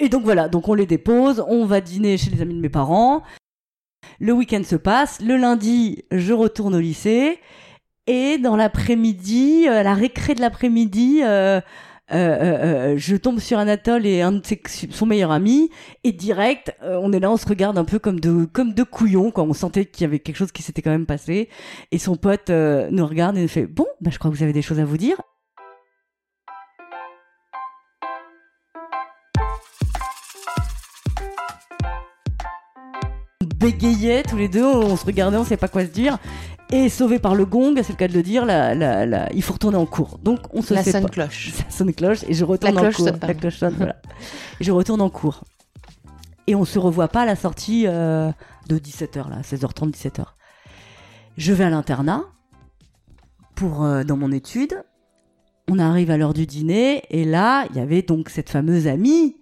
et 0.00 0.08
donc 0.08 0.24
voilà, 0.24 0.48
donc 0.48 0.66
on 0.66 0.74
les 0.74 0.86
dépose, 0.86 1.44
on 1.46 1.66
va 1.66 1.82
dîner 1.82 2.16
chez 2.16 2.30
les 2.30 2.40
amis 2.40 2.54
de 2.54 2.60
mes 2.60 2.70
parents. 2.70 3.22
Le 4.18 4.32
week-end 4.32 4.62
se 4.64 4.76
passe, 4.76 5.20
le 5.20 5.36
lundi, 5.36 6.04
je 6.10 6.32
retourne 6.32 6.74
au 6.74 6.80
lycée. 6.80 7.38
Et 8.06 8.38
dans 8.38 8.56
l'après-midi, 8.56 9.68
à 9.68 9.72
euh, 9.72 9.82
la 9.82 9.92
récré 9.92 10.34
de 10.34 10.40
l'après-midi, 10.40 11.20
euh, 11.22 11.60
je 12.10 13.14
tombe 13.16 13.40
sur 13.40 13.58
Anatole 13.58 14.06
et 14.06 14.22
un 14.22 14.32
de 14.32 14.42
son 14.90 15.04
meilleur 15.04 15.32
ami. 15.32 15.68
Et 16.02 16.12
direct 16.12 16.74
on 16.82 17.12
est 17.12 17.20
là 17.20 17.30
on 17.30 17.36
se 17.36 17.46
regarde 17.46 17.76
un 17.76 17.84
peu 17.84 17.98
comme 17.98 18.18
de 18.18 18.46
comme 18.46 18.72
deux 18.72 18.86
couillons 18.86 19.30
quoi. 19.30 19.44
On 19.44 19.52
sentait 19.52 19.84
qu'il 19.84 20.02
y 20.02 20.06
avait 20.06 20.18
quelque 20.18 20.36
chose 20.36 20.50
qui 20.50 20.62
s'était 20.62 20.80
quand 20.80 20.90
même 20.90 21.06
passé. 21.06 21.50
Et 21.92 21.98
son 21.98 22.16
pote 22.16 22.48
nous 22.48 23.06
regarde 23.06 23.36
et 23.36 23.42
nous 23.42 23.48
fait 23.48 23.66
bon 23.66 23.86
bah 24.00 24.10
je 24.10 24.18
crois 24.18 24.30
que 24.30 24.36
vous 24.36 24.42
avez 24.42 24.54
des 24.54 24.62
choses 24.62 24.80
à 24.80 24.84
vous 24.84 24.96
dire 24.96 25.20
bégayait 33.60 34.22
tous 34.22 34.36
les 34.36 34.48
deux, 34.48 34.64
on 34.64 34.96
se 34.96 35.04
regardait, 35.04 35.36
on 35.36 35.44
savait 35.44 35.56
pas 35.56 35.68
quoi 35.68 35.82
se 35.82 35.90
dire. 35.90 36.18
Et 36.72 36.88
sauvé 36.88 37.18
par 37.18 37.34
le 37.34 37.44
gong, 37.44 37.74
c'est 37.76 37.90
le 37.90 37.96
cas 37.96 38.08
de 38.08 38.14
le 38.14 38.22
dire, 38.22 38.46
la, 38.46 38.74
la, 38.74 39.32
il 39.32 39.42
faut 39.42 39.54
retourner 39.54 39.76
en 39.76 39.86
cours. 39.86 40.18
Donc 40.18 40.38
on 40.52 40.62
se 40.62 40.72
la 40.72 40.84
sonne 40.84 41.10
cloche. 41.10 41.50
Ça 41.54 41.64
sonne 41.68 41.92
cloche 41.92 42.24
et 42.28 42.34
je 42.34 42.44
retourne 42.44 42.78
en 42.78 42.90
cours. 42.92 43.10
la 43.20 43.34
cloche 43.34 43.56
sonne, 43.56 43.74
voilà. 43.76 43.96
Et 44.60 44.64
je 44.64 44.72
retourne 44.72 45.00
en 45.00 45.10
cours. 45.10 45.44
Et 46.46 46.54
on 46.54 46.64
se 46.64 46.78
revoit 46.78 47.08
pas 47.08 47.22
à 47.22 47.26
la 47.26 47.36
sortie 47.36 47.86
euh, 47.86 48.30
de 48.68 48.78
17h 48.78 49.28
là, 49.28 49.40
16h30, 49.42 49.92
17h. 49.92 50.24
Je 51.36 51.52
vais 51.52 51.64
à 51.64 51.70
l'internat 51.70 52.24
pour 53.54 53.84
euh, 53.84 54.04
dans 54.04 54.16
mon 54.16 54.30
étude. 54.32 54.82
On 55.68 55.78
arrive 55.78 56.10
à 56.10 56.16
l'heure 56.16 56.34
du 56.34 56.46
dîner 56.46 57.02
et 57.10 57.24
là, 57.24 57.66
il 57.70 57.76
y 57.76 57.80
avait 57.80 58.02
donc 58.02 58.28
cette 58.28 58.50
fameuse 58.50 58.86
amie 58.86 59.39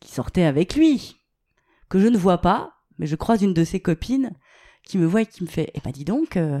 qui 0.00 0.12
sortait 0.12 0.44
avec 0.44 0.74
lui 0.74 1.16
que 1.88 1.98
je 1.98 2.06
ne 2.06 2.18
vois 2.18 2.38
pas 2.38 2.78
mais 2.98 3.06
je 3.06 3.16
croise 3.16 3.42
une 3.42 3.54
de 3.54 3.64
ses 3.64 3.80
copines 3.80 4.32
qui 4.84 4.98
me 4.98 5.06
voit 5.06 5.22
et 5.22 5.26
qui 5.26 5.42
me 5.44 5.48
fait 5.48 5.70
Eh 5.74 5.80
ben 5.80 5.90
dis 5.90 6.04
donc, 6.04 6.36
euh, 6.36 6.60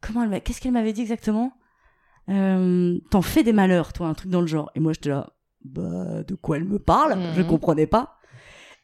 comment 0.00 0.24
elle 0.24 0.42
qu'est-ce 0.42 0.60
qu'elle 0.60 0.72
m'avait 0.72 0.92
dit 0.92 1.02
exactement? 1.02 1.52
Euh, 2.28 2.98
T'en 3.10 3.22
fais 3.22 3.42
des 3.42 3.52
malheurs, 3.52 3.92
toi, 3.92 4.08
un 4.08 4.14
truc 4.14 4.30
dans 4.30 4.40
le 4.40 4.46
genre. 4.46 4.70
Et 4.74 4.80
moi 4.80 4.92
j'étais 4.92 5.10
là, 5.10 5.34
bah 5.64 6.22
de 6.22 6.34
quoi 6.34 6.56
elle 6.56 6.64
me 6.64 6.78
parle? 6.78 7.18
Je 7.34 7.42
mhm. 7.42 7.48
comprenais 7.48 7.86
pas. 7.86 8.18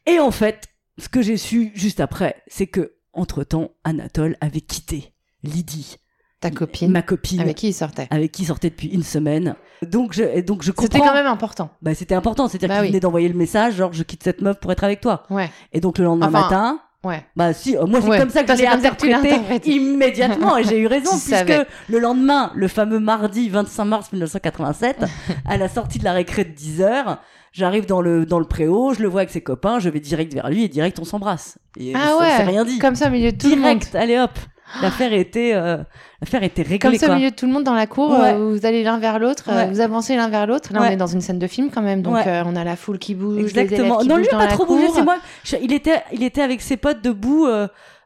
Et 0.05 0.19
en 0.19 0.31
fait, 0.31 0.67
ce 0.97 1.09
que 1.09 1.21
j'ai 1.21 1.37
su 1.37 1.71
juste 1.75 1.99
après, 1.99 2.41
c'est 2.47 2.67
que 2.67 2.95
entre 3.13 3.43
temps, 3.43 3.71
Anatole 3.83 4.37
avait 4.39 4.61
quitté 4.61 5.13
Lydie. 5.43 5.97
Ta 6.41 6.49
copine 6.49 6.91
Ma 6.91 7.03
copine. 7.03 7.39
Avec 7.39 7.55
qui 7.55 7.67
il 7.67 7.73
sortait 7.73 8.07
Avec 8.09 8.31
qui 8.31 8.41
il 8.41 8.45
sortait 8.45 8.71
depuis 8.71 8.87
une 8.87 9.03
semaine. 9.03 9.55
Donc 9.87 10.13
je, 10.13 10.41
donc 10.41 10.63
je 10.63 10.71
comprends. 10.71 10.91
C'était 10.91 10.99
quand 10.99 11.13
même 11.13 11.27
important. 11.27 11.69
Bah, 11.83 11.93
c'était 11.93 12.15
important. 12.15 12.47
C'est-à-dire 12.47 12.69
bah 12.69 12.79
qu'il 12.79 12.87
venait 12.87 12.99
d'envoyer 12.99 13.29
le 13.29 13.37
message, 13.37 13.75
genre, 13.75 13.93
je 13.93 14.01
quitte 14.01 14.23
cette 14.23 14.41
meuf 14.41 14.59
pour 14.59 14.71
être 14.71 14.83
avec 14.83 15.01
toi. 15.01 15.23
Ouais. 15.29 15.51
Et 15.71 15.79
donc 15.79 15.99
le 15.99 16.05
lendemain 16.05 16.31
matin. 16.31 16.79
Ouais. 17.03 17.23
Bah 17.35 17.51
si, 17.53 17.75
euh, 17.75 17.85
moi 17.87 17.99
c'est 17.99 18.19
comme 18.19 18.29
ça 18.29 18.43
que 18.43 18.55
je 18.55 18.61
l'ai 18.61 18.67
interprété 18.67 19.39
immédiatement 19.71 20.55
et 20.57 20.63
j'ai 20.63 20.77
eu 20.77 20.85
raison 20.85 21.09
puisque 21.09 21.65
le 21.89 21.99
lendemain, 21.99 22.51
le 22.53 22.67
fameux 22.67 22.99
mardi 22.99 23.49
25 23.49 23.85
mars 23.85 24.11
1987, 24.11 25.05
à 25.47 25.57
la 25.57 25.67
sortie 25.67 25.97
de 25.97 26.03
la 26.03 26.13
récré 26.13 26.43
de 26.43 26.51
10 26.51 26.81
heures, 26.83 27.17
j'arrive 27.53 27.87
dans 27.87 28.01
le 28.01 28.27
dans 28.27 28.37
le 28.37 28.45
préau, 28.45 28.93
je 28.93 29.01
le 29.01 29.07
vois 29.07 29.21
avec 29.21 29.31
ses 29.31 29.41
copains, 29.41 29.79
je 29.79 29.89
vais 29.89 29.99
direct 29.99 30.31
vers 30.31 30.47
lui 30.51 30.63
et 30.63 30.67
direct 30.67 30.99
on 30.99 31.03
s'embrasse. 31.03 31.57
Et 31.75 31.93
ah 31.95 32.17
ouais. 32.19 32.43
rien 32.43 32.65
dit. 32.65 32.77
Comme 32.77 32.95
ça 32.95 33.07
au 33.07 33.11
milieu 33.11 33.31
de 33.31 33.37
tout 33.37 33.47
direct, 33.47 33.95
allez 33.95 34.19
hop. 34.19 34.37
L'affaire 34.81 35.13
était, 35.13 35.53
euh, 35.53 35.77
l'affaire 36.21 36.43
était 36.43 36.61
réglée. 36.61 36.79
Comme 36.79 36.95
ça, 36.95 37.11
au 37.11 37.15
milieu 37.15 37.31
de 37.31 37.35
tout 37.35 37.45
le 37.45 37.51
monde 37.51 37.63
dans 37.63 37.73
la 37.73 37.87
cour, 37.87 38.13
euh, 38.13 38.51
vous 38.51 38.65
allez 38.65 38.83
l'un 38.83 38.99
vers 38.99 39.19
l'autre, 39.19 39.45
euh, 39.49 39.65
vous 39.65 39.79
avancez 39.79 40.15
l'un 40.15 40.29
vers 40.29 40.47
l'autre. 40.47 40.73
Là, 40.73 40.81
on 40.81 40.85
est 40.85 40.95
dans 40.95 41.07
une 41.07 41.21
scène 41.21 41.39
de 41.39 41.47
film 41.47 41.69
quand 41.71 41.81
même, 41.81 42.01
donc 42.01 42.17
on 42.25 42.55
a 42.55 42.63
la 42.63 42.75
foule 42.75 42.99
qui 42.99 43.15
bouge, 43.15 43.39
Exactement. 43.39 43.97
Les 43.97 44.03
qui 44.03 44.09
non, 44.09 44.17
lui 44.17 44.27
pas 44.27 44.47
trop 44.47 44.65
bougé, 44.65 44.87
c'est 44.93 45.03
moi. 45.03 45.17
il 45.61 45.73
était, 45.73 46.03
il 46.11 46.23
était 46.23 46.41
avec 46.41 46.61
ses 46.61 46.77
potes 46.77 47.01
debout 47.01 47.47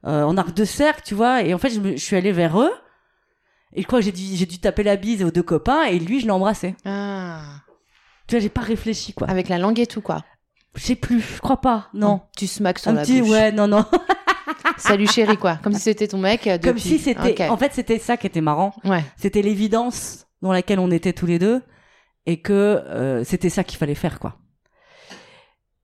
en 0.04 0.38
arc 0.38 0.54
de 0.54 0.66
cercle, 0.66 1.02
tu 1.06 1.16
vois. 1.16 1.42
Et 1.44 1.54
en 1.54 1.58
fait, 1.58 1.70
je, 1.70 1.80
je 1.82 2.04
suis 2.04 2.16
allée 2.16 2.32
vers 2.32 2.60
eux. 2.60 2.72
Et 3.76 3.82
je 3.82 3.88
crois 3.88 4.00
que 4.00 4.06
j'ai 4.06 4.14
dû, 4.14 4.24
j'ai 4.24 4.46
dû 4.46 4.58
taper 4.58 4.84
la 4.84 4.96
bise 4.96 5.22
aux 5.24 5.32
deux 5.32 5.44
copains 5.44 5.84
et 5.84 6.00
lui, 6.00 6.22
je 6.22 6.26
l'ai 6.26 6.32
embrassé. 6.32 6.76
Ah. 6.86 7.42
Tu 8.28 8.36
vois, 8.36 8.40
j'ai 8.42 8.50
pas 8.50 8.62
réfléchi, 8.62 9.14
quoi. 9.14 9.30
Avec 9.30 9.50
la 9.50 9.58
langue 9.58 9.80
et 9.80 9.86
tout, 9.88 10.02
quoi. 10.02 10.24
Je 10.76 10.82
sais 10.82 10.96
plus, 10.96 11.22
je 11.22 11.40
crois 11.40 11.62
pas, 11.62 11.90
non. 11.94 12.22
Tu 12.36 12.48
smacks 12.48 12.80
sur 12.80 12.92
un 12.92 12.96
la 12.96 13.02
petit, 13.02 13.22
ouais, 13.22 13.52
non, 13.52 13.68
non. 13.68 13.86
Salut 14.78 15.08
chérie, 15.08 15.38
quoi. 15.38 15.58
Comme 15.64 15.74
si 15.74 15.80
c'était 15.82 16.08
ton 16.08 16.18
mec. 16.18 16.46
Depuis... 16.46 16.60
Comme 16.60 16.78
si 16.78 17.00
c'était. 17.00 17.48
En 17.50 17.58
fait, 17.58 17.72
c'était 17.74 18.00
ça 18.00 18.18
qui 18.18 18.28
était 18.28 18.42
marrant. 18.42 18.74
Ouais. 18.84 19.04
C'était 19.18 19.42
l'évidence 19.42 20.28
dans 20.42 20.52
laquelle 20.52 20.80
on 20.80 20.92
était 20.92 21.14
tous 21.14 21.26
les 21.26 21.40
deux 21.40 21.62
et 22.26 22.42
que 22.42 22.54
euh, 22.54 23.24
c'était 23.24 23.50
ça 23.50 23.64
qu'il 23.64 23.78
fallait 23.78 23.96
faire, 23.96 24.20
quoi. 24.20 24.38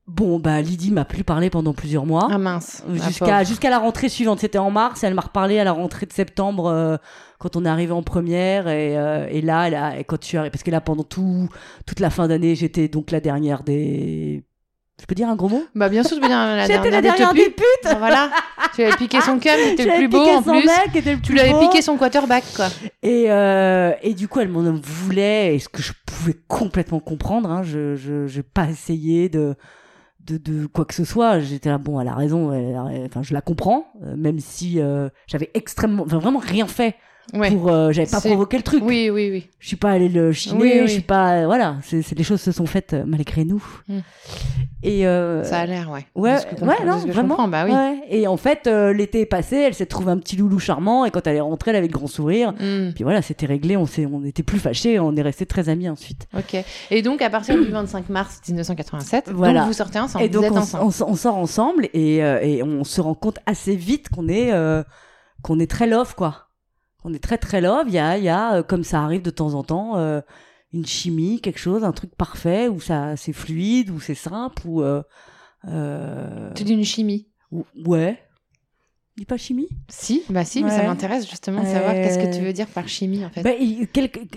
Bon, 0.08 0.40
bah, 0.40 0.60
Lydie 0.62 0.92
m'a 0.92 1.06
plus 1.06 1.24
parlé 1.24 1.50
pendant 1.50 1.74
plusieurs 1.74 2.06
mois. 2.06 2.28
Ah 2.30 2.38
mince. 2.38 2.84
Jusqu'à 2.92 3.44
jusqu'à 3.44 3.70
la 3.70 3.80
rentrée 3.80 4.10
suivante. 4.10 4.40
C'était 4.40 4.58
en 4.58 4.72
mars. 4.72 5.04
Elle 5.04 5.14
m'a 5.14 5.22
reparlé 5.22 5.60
à 5.60 5.64
la 5.64 5.72
rentrée 5.72 6.06
de 6.06 6.12
septembre 6.12 6.68
euh, 6.68 6.98
quand 7.40 7.56
on 7.56 7.64
est 7.64 7.70
arrivé 7.70 7.94
en 7.94 8.04
première. 8.04 8.68
Et, 8.68 8.98
euh, 8.98 9.28
et 9.30 9.42
là, 9.42 9.68
elle 9.68 9.76
a, 9.76 10.04
quand 10.04 10.20
tu 10.20 10.38
arrives, 10.38 10.52
parce 10.52 10.64
que 10.64 10.72
là, 10.72 10.82
pendant 10.82 11.04
tout, 11.04 11.48
toute 11.86 12.00
la 12.00 12.10
fin 12.10 12.28
d'année, 12.28 12.56
j'étais 12.56 12.88
donc 12.88 13.12
la 13.12 13.22
dernière 13.22 13.64
des 13.64 14.44
je 15.02 15.06
peux 15.08 15.16
dire 15.16 15.28
un 15.28 15.36
gros 15.36 15.50
mot? 15.50 15.64
Bah 15.76 15.90
bien 15.90 16.04
sûr, 16.04 16.16
je 16.18 16.22
peux 16.22 16.28
dire 16.28 16.38
la 16.38 16.68
J'étais 16.68 16.92
la 16.92 17.02
dernière 17.02 17.34
des 17.34 17.50
putes. 17.50 17.98
voilà. 17.98 18.30
Tu 18.76 18.84
avais 18.84 18.96
piqué 18.96 19.20
son 19.20 19.40
cum, 19.40 19.52
était 19.72 19.86
le 19.86 19.96
plus 19.98 20.08
beau 20.08 20.20
en 20.20 20.42
plus. 20.42 20.52
Mec, 20.66 20.94
le 20.94 21.02
plus 21.02 21.22
tu 21.22 21.34
lui 21.34 21.40
avais 21.40 21.60
piqué 21.60 21.82
son 21.82 21.98
quarterback 21.98 22.44
quoi. 22.56 22.68
Et 23.02 23.26
euh, 23.32 23.94
et 24.04 24.14
du 24.14 24.28
coup, 24.28 24.40
elle 24.40 24.50
m'en 24.50 24.62
voulait 24.82 25.56
et 25.56 25.60
ce 25.60 25.68
que 25.70 25.82
je 25.82 25.92
pouvais 26.06 26.38
complètement 26.48 27.00
comprendre 27.00 27.50
hein, 27.50 27.64
je 27.64 27.96
je 27.96 28.28
j'ai 28.28 28.44
pas 28.44 28.68
essayé 28.70 29.28
de 29.28 29.56
de, 30.26 30.38
de 30.38 30.68
quoi 30.68 30.86
que 30.86 30.94
ce 30.94 31.04
soit, 31.04 31.40
j'étais 31.40 31.70
là 31.70 31.80
bon, 31.80 32.00
elle 32.00 32.08
a 32.08 32.14
raison, 32.14 32.52
enfin 33.06 33.24
je 33.24 33.34
la 33.34 33.42
comprends 33.42 33.88
euh, 34.04 34.16
même 34.16 34.40
si 34.40 34.80
euh, 34.80 35.10
j'avais 35.26 35.50
extrêmement 35.56 36.04
enfin, 36.04 36.20
vraiment 36.20 36.40
rien 36.40 36.68
fait 36.68 36.96
pour 37.32 37.70
euh, 37.70 37.92
j'avais 37.92 38.10
pas 38.10 38.20
provoqué 38.20 38.58
le 38.58 38.64
truc. 38.64 38.84
Oui 38.86 39.10
oui 39.10 39.30
oui. 39.32 39.50
Je 39.60 39.68
suis 39.68 39.78
pas 39.78 39.92
allée 39.92 40.10
le 40.10 40.32
chiner 40.34 40.82
je 40.88 40.92
suis 40.92 41.02
pas 41.02 41.46
voilà. 41.46 41.78
C'est 41.84 42.18
les 42.18 42.24
choses 42.24 42.42
se 42.42 42.52
sont 42.52 42.66
faites 42.66 42.94
euh, 42.94 43.04
malgré 43.06 43.46
nous. 43.46 43.64
Hmm. 43.88 44.00
et 44.84 45.08
euh, 45.08 45.44
ça 45.44 45.60
a 45.60 45.66
l'air 45.66 45.90
ouais. 45.90 46.06
Ouais 46.16 46.38
ouais 46.62 46.86
non 46.86 46.98
vraiment. 46.98 47.48
bah 47.48 47.66
oui. 47.66 48.02
Et 48.10 48.28
en 48.28 48.38
fait 48.38 48.68
l'été 48.68 49.22
est 49.22 49.26
passé 49.26 49.58
elle 49.58 49.74
s'est 49.74 49.86
trouvée 49.86 50.12
un 50.12 50.18
petit 50.18 50.36
loulou 50.36 50.60
charmant 50.60 51.06
et 51.06 51.12
quand 51.12 51.26
elle 51.28 51.38
est 51.38 51.42
rentrée 51.42 51.72
elle 51.72 51.78
avait 51.78 51.88
le 51.88 51.94
grand 51.94 52.08
sourire. 52.08 52.54
Hmm. 52.60 52.92
puis 52.94 53.04
voilà 53.04 53.22
c'était 53.22 53.46
réglé 53.46 53.78
on 53.78 53.86
s'est 53.86 54.06
on 54.06 54.24
était 54.26 54.44
plus 54.44 54.60
fâchés 54.60 55.00
on 55.00 55.16
est 55.16 55.22
restés 55.22 55.46
très 55.46 55.70
amis 55.70 55.90
ensuite. 55.90 56.28
Ok. 56.38 56.58
Et 56.90 57.02
donc 57.02 57.22
à 57.22 57.30
partir 57.30 57.58
du 57.58 57.70
25 57.70 58.10
mars 58.10 58.42
1987 58.48 59.30
voilà. 59.34 59.60
donc 59.62 59.68
vous 59.68 59.74
sortez 59.74 60.00
ensemble 60.00 60.26
et 60.26 60.30
donc 60.30 60.44
vous 60.44 60.48
êtes 60.48 60.54
on, 60.54 60.58
ensemble. 60.58 60.84
On, 61.08 61.16
sort 61.16 61.38
ensemble 61.38 61.90
et, 61.94 62.18
et 62.18 62.64
on 62.64 62.84
se 62.84 63.00
rend 63.00 63.14
compte 63.14 63.40
assez 63.46 63.76
vite 63.76 64.10
qu'on 64.10 64.28
est 64.28 64.52
qu'on 65.42 65.60
est 65.60 65.70
très 65.70 65.88
love 65.88 66.16
quoi 66.16 66.51
on 67.04 67.14
est 67.14 67.24
très 67.24 67.38
très 67.38 67.62
love. 67.62 67.86
Il 67.88 67.94
y 67.94 68.00
a, 68.00 68.18
il 68.18 68.24
y 68.24 68.30
a 68.30 68.56
euh, 68.56 68.64
comme 68.64 68.84
ça 68.84 69.02
arrive 69.02 69.22
de 69.22 69.30
temps 69.30 69.54
en 69.54 69.64
temps, 69.64 69.98
euh, 69.98 70.22
une 70.74 70.86
chimie, 70.86 71.42
quelque 71.42 71.60
chose, 71.60 71.84
un 71.84 71.92
truc 71.92 72.16
parfait 72.16 72.68
où 72.68 72.80
ça 72.80 73.16
c'est 73.18 73.34
fluide, 73.34 73.90
où 73.90 74.00
c'est 74.00 74.16
simple, 74.16 74.68
ou. 74.68 74.82
Euh, 74.82 75.02
euh, 75.68 76.52
tu 76.56 76.64
dis 76.64 76.74
une 76.74 76.86
chimie 76.86 77.28
Ouais. 77.86 78.20
Dis 79.18 79.26
pas 79.26 79.36
chimie 79.36 79.68
Si, 79.90 80.24
bah 80.30 80.46
si, 80.46 80.64
mais 80.64 80.70
ça 80.70 80.84
m'intéresse 80.84 81.30
justement 81.30 81.62
de 81.62 81.68
savoir 81.68 81.92
qu'est-ce 81.92 82.18
que 82.18 82.34
tu 82.34 82.42
veux 82.42 82.54
dire 82.54 82.68
par 82.68 82.88
chimie 82.88 83.26
en 83.26 83.30
fait. 83.30 83.44
Bah, 83.44 83.52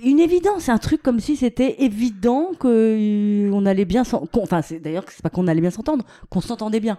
une 0.02 0.18
évidence, 0.18 0.68
un 0.68 0.78
truc 0.78 1.00
comme 1.00 1.21
si 1.21 1.37
c'était 1.37 1.85
évident 1.85 2.50
que 2.59 3.50
on 3.52 3.66
allait 3.66 3.85
bien 3.85 4.02
s'entendre. 4.02 4.42
Enfin, 4.42 4.62
c'est 4.62 4.80
d'ailleurs 4.80 5.04
c'est 5.09 5.23
pas 5.23 5.30
qu'on 5.30 5.47
allait 5.47 5.61
bien 5.61 5.71
s'entendre, 5.71 6.04
qu'on 6.28 6.40
s'entendait 6.40 6.80
bien. 6.80 6.99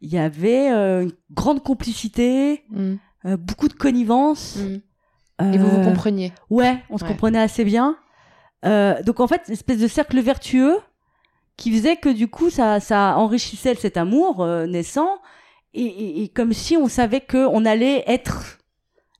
Il 0.00 0.12
y 0.12 0.18
avait 0.18 0.68
une 0.70 1.12
grande 1.30 1.62
complicité. 1.62 2.64
Mm. 2.70 2.96
Euh, 3.26 3.36
beaucoup 3.36 3.68
de 3.68 3.74
connivence. 3.74 4.56
Mm. 4.56 5.52
Et 5.52 5.58
vous 5.58 5.68
vous 5.68 5.78
euh, 5.78 5.84
compreniez 5.84 6.32
Ouais, 6.50 6.78
on 6.88 6.98
se 6.98 7.04
comprenait 7.04 7.40
assez 7.40 7.64
bien. 7.64 7.96
Euh, 8.64 9.02
donc 9.02 9.18
en 9.18 9.26
fait, 9.26 9.42
une 9.48 9.54
espèce 9.54 9.80
de 9.80 9.88
cercle 9.88 10.20
vertueux 10.20 10.76
qui 11.56 11.72
faisait 11.76 11.96
que 11.96 12.08
du 12.08 12.28
coup, 12.28 12.48
ça, 12.48 12.78
ça 12.78 13.16
enrichissait 13.16 13.74
cet 13.74 13.96
amour 13.96 14.46
naissant. 14.66 15.18
Et, 15.74 16.22
et, 16.22 16.28
comme 16.28 16.52
si 16.52 16.76
on 16.76 16.86
savait 16.86 17.20
qu'on 17.20 17.64
allait 17.64 18.04
être 18.06 18.58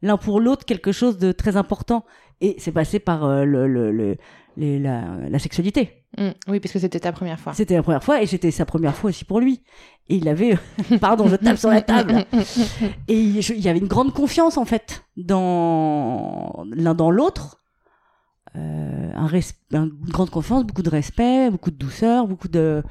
l'un 0.02 0.16
pour 0.16 0.38
l'autre 0.38 0.64
quelque 0.64 0.92
chose 0.92 1.18
de 1.18 1.32
très 1.32 1.56
important. 1.56 2.04
Et 2.40 2.56
c'est 2.58 2.72
passé 2.72 2.98
par 3.00 3.26
le, 3.44 3.66
le, 3.66 3.90
le, 3.90 4.16
la, 4.56 5.28
la, 5.28 5.38
sexualité. 5.38 6.04
Mm. 6.18 6.30
oui, 6.48 6.60
parce 6.60 6.72
que 6.72 6.78
c'était 6.78 7.00
ta 7.00 7.12
première 7.12 7.40
fois. 7.40 7.54
C'était 7.54 7.74
la 7.74 7.82
première 7.82 8.04
fois 8.04 8.22
et 8.22 8.26
c'était 8.26 8.50
sa 8.50 8.64
première 8.64 8.94
fois 8.94 9.10
aussi 9.10 9.24
pour 9.24 9.40
lui. 9.40 9.62
Et 10.08 10.16
il 10.16 10.28
avait, 10.28 10.58
pardon, 11.00 11.28
je 11.28 11.36
tape 11.36 11.56
sur 11.56 11.70
la 11.70 11.82
table. 11.82 12.24
Et 13.08 13.18
il 13.18 13.60
y 13.60 13.68
avait 13.68 13.78
une 13.78 13.86
grande 13.86 14.12
confiance 14.12 14.56
en 14.56 14.64
fait 14.64 15.04
dans 15.16 16.64
l'un 16.70 16.94
dans 16.94 17.10
l'autre. 17.10 17.58
Euh, 18.54 19.10
un 19.14 19.28
une 19.28 19.90
grande 20.10 20.28
confiance, 20.28 20.64
beaucoup 20.64 20.82
de 20.82 20.90
respect, 20.90 21.50
beaucoup 21.50 21.70
de 21.70 21.76
douceur, 21.76 22.26
beaucoup 22.26 22.48
de 22.48 22.82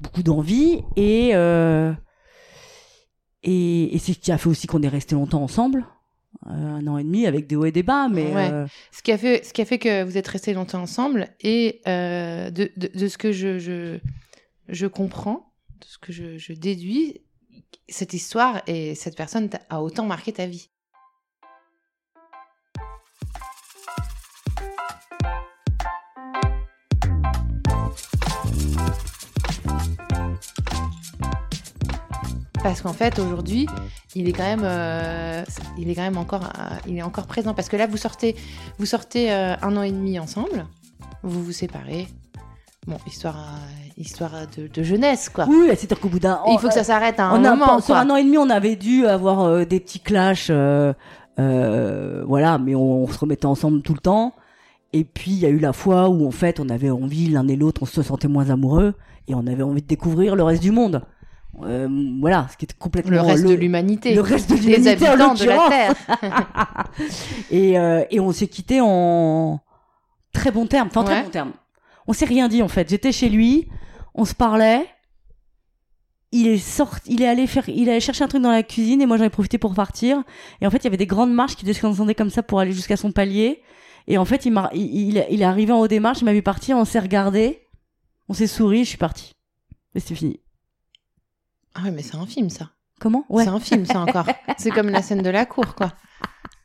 beaucoup 0.00 0.22
d'envie 0.22 0.80
et 0.96 1.32
euh, 1.34 1.92
et, 3.42 3.94
et 3.94 3.98
c'est 3.98 4.14
ce 4.14 4.18
qui 4.18 4.32
a 4.32 4.38
fait 4.38 4.48
aussi 4.48 4.66
qu'on 4.66 4.80
est 4.82 4.88
resté 4.88 5.14
longtemps 5.14 5.42
ensemble. 5.42 5.84
Euh, 6.46 6.50
un 6.50 6.86
an 6.86 6.98
et 6.98 7.04
demi 7.04 7.26
avec 7.26 7.46
des 7.46 7.56
hauts 7.56 7.64
et 7.64 7.72
des 7.72 7.82
bas, 7.82 8.08
mais 8.10 8.34
euh, 8.36 8.66
ce 8.92 9.02
qui 9.02 9.12
a 9.12 9.16
fait 9.16 9.42
ce 9.46 9.54
qui 9.54 9.62
a 9.62 9.64
fait 9.64 9.78
que 9.78 10.04
vous 10.04 10.18
êtes 10.18 10.28
restés 10.28 10.52
longtemps 10.52 10.82
ensemble 10.82 11.28
et 11.40 11.80
euh, 11.88 12.50
de, 12.50 12.70
de, 12.76 12.90
de, 12.94 13.08
ce 13.08 13.16
que 13.16 13.32
je, 13.32 13.58
je 13.58 13.98
je 14.68 14.86
comprends, 14.86 15.54
de 15.80 15.86
ce 15.86 15.96
que 15.96 16.12
je, 16.12 16.36
je 16.36 16.52
déduis, 16.52 17.22
cette 17.88 18.12
histoire 18.12 18.62
et 18.66 18.94
cette 18.94 19.16
personne 19.16 19.48
a 19.70 19.82
autant 19.82 20.04
marqué 20.04 20.34
ta 20.34 20.46
vie. 20.46 20.68
Parce 32.64 32.80
qu'en 32.80 32.94
fait 32.94 33.18
aujourd'hui 33.18 33.66
il 34.14 34.26
est 34.26 34.32
quand 34.32 34.42
même 34.42 34.64
euh, 34.64 35.44
il 35.76 35.90
est 35.90 35.94
quand 35.94 36.02
même 36.02 36.16
encore 36.16 36.44
euh, 36.44 36.76
il 36.88 36.96
est 36.96 37.02
encore 37.02 37.26
présent. 37.26 37.52
Parce 37.52 37.68
que 37.68 37.76
là 37.76 37.86
vous 37.86 37.98
sortez 37.98 38.34
vous 38.78 38.86
sortez 38.86 39.30
euh, 39.30 39.54
un 39.60 39.76
an 39.76 39.82
et 39.82 39.92
demi 39.92 40.18
ensemble. 40.18 40.66
Vous 41.22 41.42
vous 41.42 41.52
séparez. 41.52 42.08
Bon 42.86 42.96
histoire 43.06 43.58
histoire 43.98 44.32
de, 44.56 44.82
jeunesse 44.82 45.28
quoi. 45.28 45.44
Oui 45.46 45.68
c'est 45.76 45.94
qu'au 45.94 46.08
bout 46.08 46.18
d'un 46.18 46.40
il 46.48 46.58
faut 46.58 46.68
que 46.68 46.74
ça 46.74 46.84
s'arrête 46.84 47.20
à 47.20 47.26
un 47.26 47.38
moment 47.38 47.80
sur 47.80 47.96
un 47.96 48.08
an 48.08 48.16
et 48.16 48.24
demi 48.24 48.38
on 48.38 48.48
avait 48.48 48.76
dû 48.76 49.06
avoir 49.06 49.66
des 49.66 49.78
petits 49.78 50.00
clashs 50.00 50.50
voilà 51.36 52.58
mais 52.58 52.74
on, 52.74 53.06
se 53.08 53.18
remettait 53.18 53.46
ensemble 53.46 53.82
tout 53.82 53.94
le 53.94 54.00
temps. 54.00 54.32
Et 54.94 55.04
puis 55.04 55.32
il 55.32 55.38
y 55.38 55.46
a 55.46 55.50
eu 55.50 55.58
la 55.58 55.74
fois 55.74 56.08
où 56.08 56.26
en 56.26 56.30
fait 56.30 56.60
on 56.60 56.68
avait 56.70 56.90
envie 56.90 57.28
l'un 57.28 57.46
et 57.48 57.56
l'autre 57.56 57.82
on 57.82 57.86
se 57.86 58.02
sentait 58.02 58.28
moins 58.28 58.48
amoureux 58.48 58.94
et 59.28 59.34
on 59.34 59.46
avait 59.46 59.62
envie 59.62 59.82
de 59.82 59.86
découvrir 59.86 60.34
le 60.34 60.44
reste 60.44 60.62
du 60.62 60.70
monde 60.70 61.02
euh, 61.62 61.88
voilà, 62.20 62.48
ce 62.50 62.56
qui 62.56 62.64
est 62.64 62.78
complètement 62.78 63.12
le 63.12 63.20
reste 63.20 63.46
de 63.46 63.54
l'humanité, 63.54 64.14
le 64.14 64.20
reste 64.20 64.50
de 64.50 64.56
les 64.56 64.88
habitants 64.88 65.34
de 65.34 65.44
la 65.44 65.68
Terre. 65.68 65.94
et, 67.50 67.78
euh, 67.78 68.04
et 68.10 68.20
on 68.20 68.32
s'est 68.32 68.48
quitté 68.48 68.80
en 68.80 69.60
très 70.32 70.50
bon 70.50 70.66
terme, 70.66 70.88
enfin 70.88 71.04
très 71.04 71.22
bon 71.22 71.30
terme. 71.30 71.52
On 72.06 72.12
s'est 72.12 72.24
rien 72.24 72.48
dit 72.48 72.62
en 72.62 72.68
fait. 72.68 72.88
J'étais 72.88 73.12
chez 73.12 73.28
lui, 73.28 73.68
on 74.14 74.24
se 74.24 74.34
parlait. 74.34 74.86
Il 76.32 76.48
est 76.48 76.58
sorti, 76.58 77.12
il 77.12 77.22
est 77.22 77.28
allé 77.28 77.46
faire, 77.46 77.68
il 77.68 77.88
est 77.88 77.92
allé 77.92 78.00
chercher 78.00 78.24
un 78.24 78.28
truc 78.28 78.42
dans 78.42 78.50
la 78.50 78.64
cuisine 78.64 79.00
et 79.00 79.06
moi 79.06 79.16
j'en 79.16 79.24
ai 79.24 79.30
profité 79.30 79.56
pour 79.56 79.74
partir. 79.74 80.22
Et 80.60 80.66
en 80.66 80.70
fait, 80.70 80.78
il 80.78 80.84
y 80.84 80.86
avait 80.88 80.96
des 80.96 81.06
grandes 81.06 81.32
marches 81.32 81.54
qui 81.54 81.64
descendaient 81.64 82.16
comme 82.16 82.30
ça 82.30 82.42
pour 82.42 82.58
aller 82.58 82.72
jusqu'à 82.72 82.96
son 82.96 83.12
palier. 83.12 83.62
Et 84.08 84.18
en 84.18 84.24
fait, 84.24 84.44
il 84.44 84.50
m'a, 84.50 84.68
il, 84.74 85.16
il, 85.30 85.40
est 85.40 85.44
arrivé 85.44 85.72
en 85.72 85.78
haut 85.78 85.88
des 85.88 86.00
marches, 86.00 86.20
il 86.20 86.24
m'a 86.24 86.32
vu 86.32 86.42
partir, 86.42 86.76
on 86.76 86.84
s'est 86.84 86.98
regardé, 86.98 87.62
on 88.28 88.34
s'est 88.34 88.48
souri, 88.48 88.84
je 88.84 88.88
suis 88.90 88.98
parti. 88.98 89.32
Et 89.94 90.00
c'était 90.00 90.16
fini. 90.16 90.40
Ah 91.74 91.82
ouais, 91.84 91.90
mais 91.90 92.02
c'est 92.02 92.16
un 92.16 92.26
film, 92.26 92.50
ça. 92.50 92.70
Comment? 93.00 93.24
Ouais. 93.28 93.44
C'est 93.44 93.50
un 93.50 93.60
film, 93.60 93.84
ça 93.86 94.00
encore. 94.00 94.26
c'est 94.58 94.70
comme 94.70 94.88
la 94.88 95.02
scène 95.02 95.22
de 95.22 95.30
la 95.30 95.46
cour, 95.46 95.74
quoi. 95.74 95.92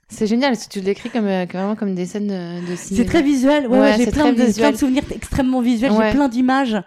C'est 0.08 0.26
génial, 0.26 0.54
parce 0.54 0.68
que 0.68 0.74
tu 0.74 0.80
le 0.80 0.86
décris 0.86 1.10
comme, 1.10 1.28
euh, 1.28 1.46
vraiment 1.46 1.76
comme 1.76 1.94
des 1.94 2.06
scènes 2.06 2.28
de, 2.28 2.76
cinéma. 2.76 3.04
C'est 3.04 3.06
très 3.06 3.22
visuel, 3.22 3.68
ouais, 3.68 3.96
j'ai 3.98 4.08
plein, 4.08 4.34
de, 4.34 4.56
plein 4.56 4.72
de 4.72 4.78
souvenirs 4.78 5.04
extrêmement 5.12 5.62
visuels, 5.62 5.92
j'ai 5.92 6.12
plein 6.12 6.28
d'images 6.28 6.78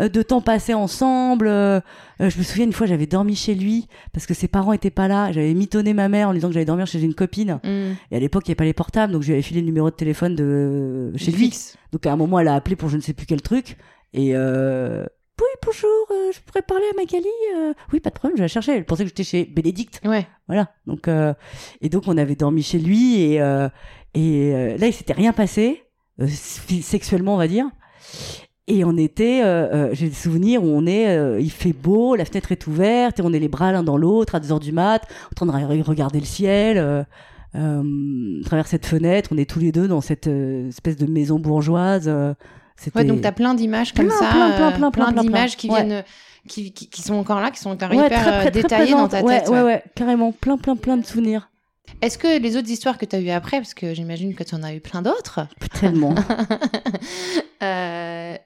euh, 0.00 0.08
de 0.08 0.22
temps 0.22 0.40
passé 0.40 0.74
ensemble. 0.74 1.46
Euh, 1.46 1.80
je 2.18 2.36
me 2.36 2.42
souviens 2.42 2.64
une 2.64 2.72
fois, 2.72 2.88
j'avais 2.88 3.06
dormi 3.06 3.36
chez 3.36 3.54
lui 3.54 3.86
parce 4.12 4.26
que 4.26 4.34
ses 4.34 4.48
parents 4.48 4.72
étaient 4.72 4.90
pas 4.90 5.06
là. 5.06 5.30
J'avais 5.30 5.54
mitonné 5.54 5.94
ma 5.94 6.08
mère 6.08 6.28
en 6.28 6.32
lui 6.32 6.38
disant 6.38 6.48
que 6.48 6.54
j'allais 6.54 6.66
dormir 6.66 6.86
chez 6.86 7.00
une 7.00 7.14
copine. 7.14 7.60
Mm. 7.62 7.92
Et 8.10 8.16
à 8.16 8.18
l'époque, 8.18 8.42
il 8.46 8.50
n'y 8.50 8.52
avait 8.52 8.56
pas 8.56 8.64
les 8.64 8.72
portables, 8.72 9.12
donc 9.12 9.22
je 9.22 9.28
lui 9.28 9.34
avais 9.34 9.42
filé 9.42 9.60
le 9.60 9.66
numéro 9.66 9.90
de 9.90 9.94
téléphone 9.94 10.34
de 10.34 11.12
chez 11.16 11.30
lui. 11.30 11.54
Donc 11.92 12.06
à 12.06 12.12
un 12.12 12.16
moment, 12.16 12.40
elle 12.40 12.48
a 12.48 12.54
appelé 12.54 12.74
pour 12.74 12.88
je 12.88 12.96
ne 12.96 13.02
sais 13.02 13.12
plus 13.12 13.26
quel 13.26 13.40
truc. 13.40 13.76
Et 14.14 14.34
oui, 15.40 15.46
bonjour, 15.64 16.06
euh, 16.10 16.30
je 16.32 16.40
pourrais 16.40 16.62
parler 16.62 16.84
à 16.92 16.96
Magali. 16.96 17.26
Euh. 17.56 17.74
Oui, 17.92 18.00
pas 18.00 18.10
de 18.10 18.14
problème, 18.14 18.36
je 18.36 18.42
la 18.42 18.48
chercher. 18.48 18.76
Elle 18.76 18.84
pensait 18.84 19.02
que 19.02 19.08
j'étais 19.08 19.24
chez 19.24 19.44
Bénédicte. 19.44 20.00
Ouais. 20.04 20.26
Voilà. 20.46 20.70
Donc, 20.86 21.08
euh, 21.08 21.34
et 21.80 21.88
donc, 21.88 22.04
on 22.06 22.16
avait 22.16 22.36
dormi 22.36 22.62
chez 22.62 22.78
lui 22.78 23.20
et, 23.20 23.34
et 24.14 24.76
là, 24.78 24.86
il 24.86 24.92
s'était 24.92 25.12
rien 25.12 25.32
passé, 25.32 25.82
sexuellement, 26.28 27.34
on 27.34 27.38
va 27.38 27.48
dire. 27.48 27.66
Et 28.66 28.84
on 28.84 28.96
était, 28.96 29.42
j'ai 29.92 30.08
des 30.08 30.14
souvenirs 30.14 30.62
où 30.62 30.68
on 30.68 30.86
est, 30.86 31.42
il 31.42 31.50
fait 31.50 31.72
beau, 31.72 32.14
la 32.14 32.24
fenêtre 32.24 32.52
est 32.52 32.66
ouverte 32.66 33.18
et 33.18 33.22
on 33.22 33.32
est 33.32 33.38
les 33.40 33.48
bras 33.48 33.72
l'un 33.72 33.82
dans 33.82 33.96
l'autre 33.96 34.36
à 34.36 34.40
2 34.40 34.52
heures 34.52 34.60
du 34.60 34.72
mat, 34.72 35.02
en 35.32 35.34
train 35.34 35.46
de 35.46 35.82
regarder 35.82 36.20
le 36.20 36.26
ciel. 36.26 36.78
à 36.78 37.82
travers 38.44 38.66
cette 38.68 38.86
fenêtre, 38.86 39.30
on 39.32 39.38
est 39.38 39.50
tous 39.50 39.58
les 39.58 39.72
deux 39.72 39.88
dans 39.88 40.00
cette 40.00 40.28
espèce 40.28 40.96
de 40.96 41.06
maison 41.06 41.40
bourgeoise 41.40 42.08
Ouais, 42.94 43.04
donc 43.04 43.20
tu 43.20 43.26
as 43.26 43.32
plein 43.32 43.54
d'images 43.54 43.92
comme 43.92 44.10
ça, 44.10 44.30
plein, 44.30 44.50
plein, 44.52 44.72
plein, 44.72 44.90
plein, 44.90 45.22
d'images 45.22 45.56
qui 45.56 45.68
viennent, 45.68 46.04
qui, 46.48 46.72
qui, 46.72 47.02
sont 47.02 47.14
encore 47.14 47.40
là, 47.40 47.50
qui 47.50 47.60
sont 47.60 47.70
encore 47.70 47.92
hyper 47.94 48.46
euh, 48.46 48.50
détaillées 48.50 48.92
dans 48.92 49.08
ta 49.08 49.22
tête. 49.22 49.48
Ouais, 49.48 49.62
ouais, 49.62 49.82
carrément, 49.94 50.32
plein, 50.32 50.58
plein, 50.58 50.76
plein 50.76 50.96
de 50.96 51.06
souvenirs. 51.06 51.50
Est-ce 52.02 52.18
que 52.18 52.38
les 52.38 52.56
autres 52.56 52.70
histoires 52.70 52.98
que 52.98 53.04
tu 53.04 53.16
as 53.16 53.20
eues 53.20 53.30
après, 53.30 53.58
parce 53.58 53.74
que 53.74 53.94
j'imagine 53.94 54.34
que 54.34 54.42
tu 54.42 54.54
en 54.54 54.62
as 54.62 54.74
eu 54.74 54.80
plein 54.80 55.02
d'autres 55.02 55.46
Tellement. 55.80 56.14
euh, 57.62 58.36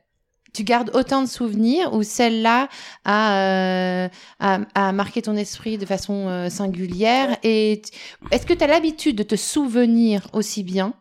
tu 0.52 0.64
gardes 0.64 0.90
autant 0.94 1.22
de 1.22 1.28
souvenirs 1.28 1.92
ou 1.94 2.02
celle-là 2.02 2.68
a, 3.04 3.38
euh, 3.38 4.08
a, 4.40 4.58
a, 4.74 4.92
marqué 4.92 5.22
ton 5.22 5.36
esprit 5.36 5.78
de 5.78 5.86
façon 5.86 6.28
euh, 6.28 6.48
singulière 6.50 7.36
Et 7.42 7.82
est-ce 8.30 8.46
que 8.46 8.54
tu 8.54 8.64
as 8.64 8.66
l'habitude 8.66 9.16
de 9.16 9.22
te 9.22 9.36
souvenir 9.36 10.26
aussi 10.32 10.62
bien? 10.62 10.94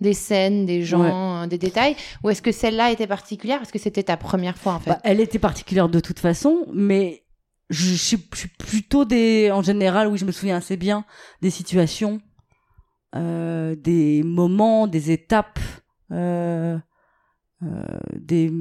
Des 0.00 0.14
scènes, 0.14 0.66
des 0.66 0.82
gens, 0.82 1.46
des 1.46 1.58
détails 1.58 1.96
Ou 2.22 2.30
est-ce 2.30 2.42
que 2.42 2.52
celle-là 2.52 2.92
était 2.92 3.06
particulière 3.06 3.58
parce 3.58 3.72
que 3.72 3.78
c'était 3.78 4.04
ta 4.04 4.16
première 4.16 4.56
fois 4.56 4.74
en 4.74 4.80
fait? 4.80 4.90
Bah, 4.90 5.00
Elle 5.04 5.20
était 5.20 5.38
particulière 5.38 5.88
de 5.88 6.00
toute 6.00 6.18
façon, 6.18 6.66
mais 6.72 7.24
je, 7.70 7.94
suis 7.94 8.16
plutôt 8.16 9.04
des. 9.04 9.50
En 9.52 9.62
général, 9.62 10.08
oui, 10.08 10.18
je 10.18 10.24
me 10.24 10.32
souviens 10.32 10.56
assez 10.56 10.76
bien 10.76 11.04
des 11.42 11.50
situations, 11.50 12.20
euh, 13.14 13.74
des 13.74 14.22
moments, 14.22 14.86
des 14.86 15.10
étapes. 15.10 15.58
Euh, 16.10 16.78
euh, 17.64 17.82
des 18.14 18.52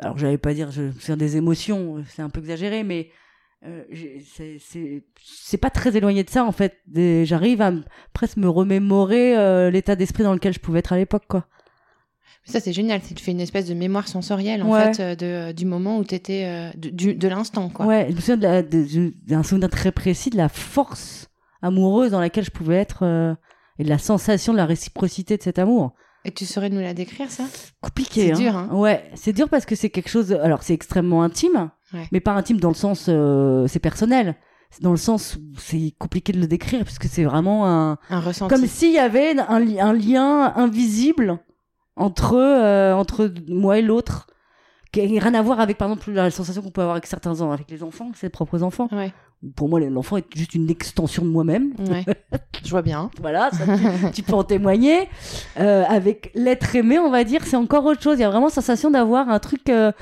alors 0.00 0.18
j'allais 0.18 0.36
pas 0.36 0.52
dire 0.52 0.70
je 0.70 0.82
me 0.82 1.16
des 1.16 1.38
émotions 1.38 2.04
c'est 2.06 2.20
un 2.20 2.28
peu 2.28 2.40
exagéré 2.40 2.84
mais 2.84 3.08
euh, 3.66 3.84
c'est 5.22 5.58
pas 5.58 5.70
très 5.70 5.96
éloigné 5.96 6.24
de 6.24 6.30
ça 6.30 6.44
en 6.44 6.52
fait. 6.52 6.78
J'arrive 7.24 7.60
à 7.60 7.72
presque 8.12 8.36
me 8.36 8.48
remémorer 8.48 9.36
euh, 9.36 9.70
l'état 9.70 9.96
d'esprit 9.96 10.22
dans 10.22 10.32
lequel 10.32 10.52
je 10.52 10.60
pouvais 10.60 10.78
être 10.78 10.92
à 10.92 10.96
l'époque, 10.96 11.24
quoi. 11.28 11.46
Ça 12.44 12.58
c'est 12.58 12.72
génial, 12.72 13.02
tu 13.02 13.22
fais 13.22 13.32
une 13.32 13.40
espèce 13.40 13.66
de 13.66 13.74
mémoire 13.74 14.08
sensorielle 14.08 14.62
en 14.62 14.72
fait 14.72 15.00
euh, 15.00 15.14
de, 15.50 15.52
du 15.52 15.66
moment 15.66 15.98
où 15.98 16.04
tu 16.04 16.14
étais 16.14 16.72
de, 16.74 17.12
de 17.12 17.28
l'instant 17.28 17.68
quoi. 17.68 17.84
Ouais, 17.84 18.06
je 18.08 18.16
me 18.16 18.20
souviens 18.20 18.62
d'un 19.26 19.42
souvenir 19.42 19.68
très 19.68 19.92
précis 19.92 20.30
de 20.30 20.38
la 20.38 20.48
force 20.48 21.28
amoureuse 21.60 22.12
dans 22.12 22.20
laquelle 22.20 22.44
je 22.44 22.50
pouvais 22.50 22.76
être 22.76 23.36
et 23.78 23.84
de 23.84 23.88
la 23.88 23.98
sensation 23.98 24.52
de 24.52 24.58
la 24.58 24.66
réciprocité 24.66 25.36
de 25.36 25.42
cet 25.42 25.58
amour. 25.58 25.92
Et 26.24 26.32
tu 26.32 26.44
saurais 26.44 26.68
nous 26.68 26.80
la 26.80 26.92
décrire 26.92 27.30
ça? 27.30 27.44
Compliqué. 27.80 28.28
C'est 28.28 28.42
dur. 28.42 28.54
Hein. 28.54 28.68
hein 28.70 28.76
ouais, 28.76 29.10
c'est 29.14 29.32
dur 29.32 29.48
parce 29.48 29.64
que 29.64 29.74
c'est 29.74 29.88
quelque 29.88 30.10
chose. 30.10 30.32
Alors 30.32 30.62
c'est 30.62 30.74
extrêmement 30.74 31.22
intime, 31.22 31.70
mais 32.12 32.20
pas 32.20 32.32
intime 32.32 32.60
dans 32.60 32.68
le 32.68 32.74
sens 32.74 33.06
euh, 33.08 33.66
c'est 33.66 33.80
personnel. 33.80 34.36
Dans 34.80 34.92
le 34.92 34.96
sens 34.96 35.36
où 35.36 35.58
c'est 35.58 35.94
compliqué 35.98 36.32
de 36.32 36.38
le 36.38 36.46
décrire 36.46 36.84
puisque 36.84 37.06
c'est 37.06 37.24
vraiment 37.24 37.66
un, 37.66 37.98
un 38.08 38.20
ressenti. 38.20 38.54
Comme 38.54 38.66
s'il 38.66 38.92
y 38.92 39.00
avait 39.00 39.36
un, 39.36 39.78
un, 39.78 39.92
lien 39.92 40.52
invisible 40.54 41.40
entre 41.96 42.36
euh, 42.36 42.94
entre 42.94 43.32
moi 43.48 43.78
et 43.78 43.82
l'autre 43.82 44.28
qui 44.92 45.06
n'a 45.06 45.22
rien 45.22 45.34
à 45.34 45.42
voir 45.42 45.60
avec 45.60 45.78
par 45.78 45.88
exemple 45.88 46.10
la 46.10 46.30
sensation 46.30 46.62
qu'on 46.62 46.70
peut 46.70 46.80
avoir 46.80 46.96
avec 46.96 47.06
certains 47.06 47.40
ans 47.40 47.52
avec 47.52 47.70
les 47.70 47.82
enfants 47.82 48.10
ses 48.14 48.28
propres 48.28 48.62
enfants 48.62 48.88
ouais. 48.92 49.12
pour 49.54 49.68
moi 49.68 49.78
l'enfant 49.80 50.16
est 50.16 50.24
juste 50.34 50.54
une 50.54 50.68
extension 50.68 51.24
de 51.24 51.28
moi-même 51.28 51.74
ouais. 51.78 52.04
je 52.64 52.70
vois 52.70 52.82
bien 52.82 53.10
voilà 53.20 53.50
ça, 53.52 53.64
tu, 54.12 54.22
peux 54.22 54.34
en 54.34 54.42
témoigner 54.42 55.08
euh, 55.58 55.84
avec 55.88 56.32
l'être 56.34 56.74
aimé 56.74 56.98
on 56.98 57.10
va 57.10 57.24
dire 57.24 57.44
c'est 57.44 57.56
encore 57.56 57.84
autre 57.84 58.02
chose 58.02 58.18
il 58.18 58.22
y 58.22 58.24
a 58.24 58.30
vraiment 58.30 58.48
sensation 58.48 58.90
d'avoir 58.90 59.28
un 59.28 59.38
truc 59.38 59.68
euh, 59.68 59.92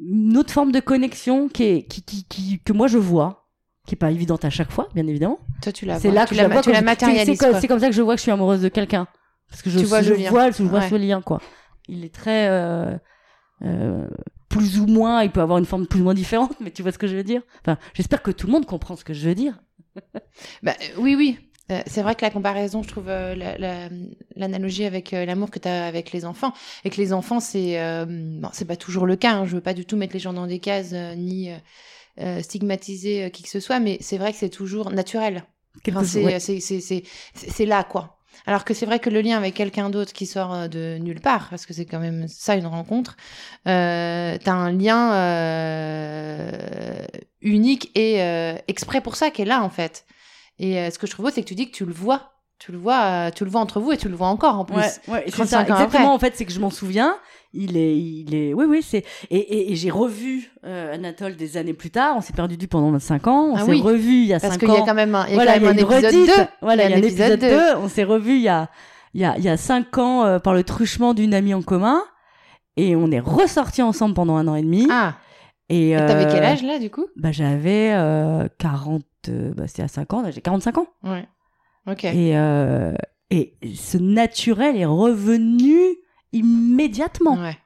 une 0.00 0.36
autre 0.36 0.52
forme 0.52 0.72
de 0.72 0.80
connexion 0.80 1.48
qui 1.48 1.62
est, 1.64 1.82
qui, 1.82 2.02
qui, 2.02 2.24
qui, 2.24 2.60
que 2.60 2.72
moi 2.72 2.86
je 2.86 2.98
vois 2.98 3.48
qui 3.86 3.94
est 3.94 3.98
pas 3.98 4.10
évidente 4.10 4.44
à 4.44 4.50
chaque 4.50 4.70
fois 4.70 4.88
bien 4.94 5.06
évidemment. 5.06 5.38
Toi 5.62 5.72
tu 5.72 5.84
la 5.86 5.98
c'est 5.98 6.10
là 6.10 6.26
que 6.26 6.34
la, 6.34 6.48
vois, 6.48 6.62
tu 6.62 6.72
la 6.72 6.82
matérialises 6.82 7.38
c'est 7.38 7.68
comme 7.68 7.80
ça 7.80 7.88
que 7.88 7.94
je 7.94 8.02
vois 8.02 8.14
que 8.14 8.18
je 8.18 8.22
suis 8.22 8.30
amoureuse 8.30 8.62
de 8.62 8.68
quelqu'un. 8.68 9.06
Parce 9.48 9.62
que 9.62 9.70
je, 9.70 9.78
tu 9.78 9.84
vois, 9.84 10.02
je, 10.02 10.14
je 10.14 10.28
vois, 10.28 10.50
je 10.50 10.62
vois 10.62 10.88
ce 10.88 10.94
lien 10.94 11.20
quoi. 11.22 11.40
Il 11.86 12.04
est 12.04 12.14
très 12.14 12.48
euh, 12.48 12.96
euh, 13.62 14.08
plus 14.48 14.80
ou 14.80 14.86
moins, 14.86 15.22
il 15.22 15.30
peut 15.30 15.40
avoir 15.40 15.58
une 15.58 15.64
forme 15.64 15.86
plus 15.86 16.00
ou 16.00 16.04
moins 16.04 16.14
différente, 16.14 16.54
mais 16.60 16.70
tu 16.70 16.82
vois 16.82 16.92
ce 16.92 16.98
que 16.98 17.06
je 17.06 17.16
veux 17.16 17.24
dire? 17.24 17.42
Enfin, 17.60 17.78
j'espère 17.92 18.22
que 18.22 18.30
tout 18.30 18.46
le 18.46 18.52
monde 18.52 18.66
comprend 18.66 18.96
ce 18.96 19.04
que 19.04 19.12
je 19.12 19.28
veux 19.28 19.34
dire. 19.34 19.58
bah, 20.62 20.74
oui, 20.98 21.14
oui. 21.16 21.38
Euh, 21.70 21.82
c'est 21.86 22.02
vrai 22.02 22.14
que 22.14 22.22
la 22.22 22.30
comparaison, 22.30 22.82
je 22.82 22.88
trouve 22.88 23.08
l'analogie 24.36 24.84
avec 24.84 25.12
l'amour 25.12 25.50
que 25.50 25.58
tu 25.58 25.68
as 25.68 25.86
avec 25.86 26.12
les 26.12 26.24
enfants, 26.24 26.52
et 26.84 26.90
que 26.90 26.96
les 26.96 27.12
enfants, 27.12 27.40
c'est 27.40 27.78
bon, 28.06 28.48
c'est 28.52 28.66
pas 28.66 28.76
toujours 28.76 29.06
le 29.06 29.16
cas. 29.16 29.32
Hein, 29.32 29.46
je 29.46 29.54
veux 29.54 29.62
pas 29.62 29.74
du 29.74 29.86
tout 29.86 29.96
mettre 29.96 30.14
les 30.14 30.20
gens 30.20 30.32
dans 30.32 30.46
des 30.46 30.58
cases 30.58 30.92
ni 31.16 31.50
stigmatiser 32.42 33.30
qui 33.30 33.42
que 33.42 33.48
ce 33.48 33.60
soit, 33.60 33.80
mais 33.80 33.98
c'est 34.00 34.18
vrai 34.18 34.32
que 34.32 34.38
c'est 34.38 34.50
toujours 34.50 34.90
naturel. 34.90 35.44
Enfin, 35.88 36.04
c'est 36.04 37.66
là, 37.66 37.82
quoi. 37.84 38.18
Alors 38.46 38.64
que 38.64 38.74
c'est 38.74 38.86
vrai 38.86 38.98
que 38.98 39.10
le 39.10 39.20
lien 39.20 39.36
avec 39.36 39.54
quelqu'un 39.54 39.90
d'autre 39.90 40.12
qui 40.12 40.26
sort 40.26 40.52
euh, 40.52 40.68
de 40.68 40.98
nulle 40.98 41.20
part, 41.20 41.48
parce 41.50 41.66
que 41.66 41.72
c'est 41.72 41.86
quand 41.86 42.00
même 42.00 42.26
ça 42.28 42.56
une 42.56 42.66
rencontre, 42.66 43.16
euh, 43.68 44.36
t'as 44.42 44.52
un 44.52 44.72
lien 44.72 45.14
euh, 45.14 46.50
unique 47.42 47.90
et 47.94 48.22
euh, 48.22 48.56
exprès 48.68 49.00
pour 49.00 49.16
ça 49.16 49.30
qui 49.30 49.42
est 49.42 49.46
là 49.46 49.62
en 49.62 49.70
fait. 49.70 50.04
Et 50.58 50.78
euh, 50.78 50.90
ce 50.90 50.98
que 50.98 51.06
je 51.06 51.12
trouve 51.12 51.26
beau, 51.26 51.32
c'est 51.32 51.42
que 51.42 51.48
tu 51.48 51.54
dis 51.54 51.70
que 51.70 51.76
tu 51.76 51.84
le 51.84 51.92
vois. 51.92 52.30
Tu 52.60 52.70
le 52.70 52.78
vois, 52.78 53.30
tu 53.32 53.44
le 53.44 53.50
vois 53.50 53.60
entre 53.60 53.80
vous 53.80 53.92
et 53.92 53.96
tu 53.96 54.08
le 54.08 54.14
vois 54.14 54.28
encore 54.28 54.58
en 54.58 54.64
plus. 54.64 54.76
Ouais, 54.76 54.92
ouais 55.08 55.24
c'est 55.26 55.44
ça. 55.44 55.62
Exactement. 55.62 56.14
En 56.14 56.18
fait, 56.18 56.34
c'est 56.36 56.44
que 56.44 56.52
je 56.52 56.60
m'en 56.60 56.70
souviens 56.70 57.16
il 57.54 57.76
est, 57.76 57.96
il 57.96 58.34
est, 58.34 58.52
oui, 58.52 58.64
oui, 58.68 58.82
c'est. 58.82 59.04
Et, 59.30 59.72
et, 59.72 59.76
j'ai 59.76 59.90
revu 59.90 60.50
euh, 60.66 60.94
Anatole 60.94 61.36
des 61.36 61.56
années 61.56 61.72
plus 61.72 61.90
tard. 61.90 62.16
On 62.16 62.20
s'est 62.20 62.32
perdu 62.32 62.56
du 62.56 62.66
pendant 62.66 62.98
5 62.98 63.26
ans. 63.28 63.50
On 63.52 63.56
ah 63.56 63.64
s'est 63.64 63.72
revu 63.74 64.22
il 64.22 64.26
y 64.26 64.34
a 64.34 64.40
5 64.40 64.46
ans. 64.46 64.48
Parce 64.48 64.58
qu'il 64.58 64.72
y 64.72 64.76
a 64.76 64.84
quand 64.84 64.94
même 64.94 65.14
un, 65.14 65.26
il 65.26 65.30
y 65.30 65.32
a 65.32 65.36
voilà, 65.36 65.54
quand 65.54 65.60
même 65.60 65.78
un 65.78 65.96
épisode 65.96 66.26
2. 66.26 66.32
Voilà, 66.60 66.84
il 66.84 66.90
y 66.90 66.94
a 66.94 66.96
un 66.96 67.02
épisode 67.02 67.40
2. 67.40 67.76
On 67.76 67.88
s'est 67.88 68.04
revu 68.04 68.34
il 68.34 68.42
y 68.42 68.48
a, 68.48 68.68
il 69.14 69.20
y 69.20 69.24
a, 69.24 69.36
il 69.38 69.44
y 69.44 69.48
a 69.48 69.56
5 69.56 69.98
ans 69.98 70.24
euh, 70.24 70.38
par 70.40 70.52
le 70.52 70.64
truchement 70.64 71.14
d'une 71.14 71.32
amie 71.32 71.54
en 71.54 71.62
commun. 71.62 72.02
Et 72.76 72.96
on 72.96 73.10
est 73.12 73.20
ressortis 73.20 73.82
ensemble 73.82 74.14
pendant 74.14 74.36
un 74.36 74.48
an 74.48 74.56
et 74.56 74.62
demi. 74.62 74.88
Ah. 74.90 75.14
Et 75.68 75.94
t'avais 75.96 76.26
quel 76.26 76.42
âge 76.42 76.62
là 76.62 76.78
du 76.78 76.90
coup? 76.90 77.06
Bah 77.16 77.30
j'avais 77.30 77.94
40, 78.58 79.02
bah 79.30 79.66
c'était 79.66 79.82
à 79.82 79.88
5 79.88 80.12
ans, 80.14 80.30
j'ai 80.30 80.40
45 80.40 80.78
ans. 80.78 80.86
Ouais. 81.02 81.26
Ok. 81.86 82.04
Et, 82.04 82.34
et 83.30 83.56
ce 83.74 83.98
naturel 83.98 84.76
est 84.76 84.84
revenu 84.84 85.96
immédiatement. 86.32 87.34
Ouais. 87.40 87.56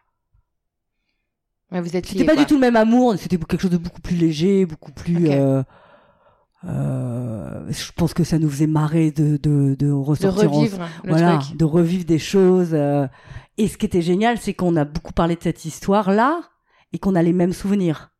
Ouais, 1.70 1.80
vous 1.82 1.96
êtes 1.96 2.06
C'était 2.06 2.24
pas 2.24 2.36
du 2.36 2.46
tout 2.46 2.54
le 2.54 2.60
même 2.60 2.76
amour, 2.76 3.16
c'était 3.18 3.36
quelque 3.36 3.60
chose 3.60 3.70
de 3.70 3.76
beaucoup 3.76 4.00
plus 4.00 4.16
léger, 4.16 4.64
beaucoup 4.64 4.92
plus. 4.92 5.28
Euh, 5.28 5.62
euh, 6.64 7.70
je 7.70 7.92
pense 7.92 8.14
que 8.14 8.24
ça 8.24 8.38
nous 8.38 8.48
faisait 8.48 8.66
marrer 8.66 9.10
de, 9.10 9.36
de, 9.36 9.74
de 9.78 9.90
ressortir. 9.90 10.50
De 10.50 10.56
revivre, 10.56 10.78
le 11.04 11.10
voilà, 11.10 11.40
de 11.54 11.64
revivre 11.64 12.04
des 12.04 12.18
choses. 12.18 12.70
Euh. 12.72 13.06
Et 13.58 13.68
ce 13.68 13.76
qui 13.76 13.84
était 13.84 14.02
génial, 14.02 14.38
c'est 14.38 14.54
qu'on 14.54 14.76
a 14.76 14.84
beaucoup 14.84 15.12
parlé 15.12 15.36
de 15.36 15.42
cette 15.42 15.64
histoire-là 15.64 16.40
et 16.92 16.98
qu'on 16.98 17.14
a 17.14 17.22
les 17.22 17.34
mêmes 17.34 17.52
souvenirs 17.52 18.12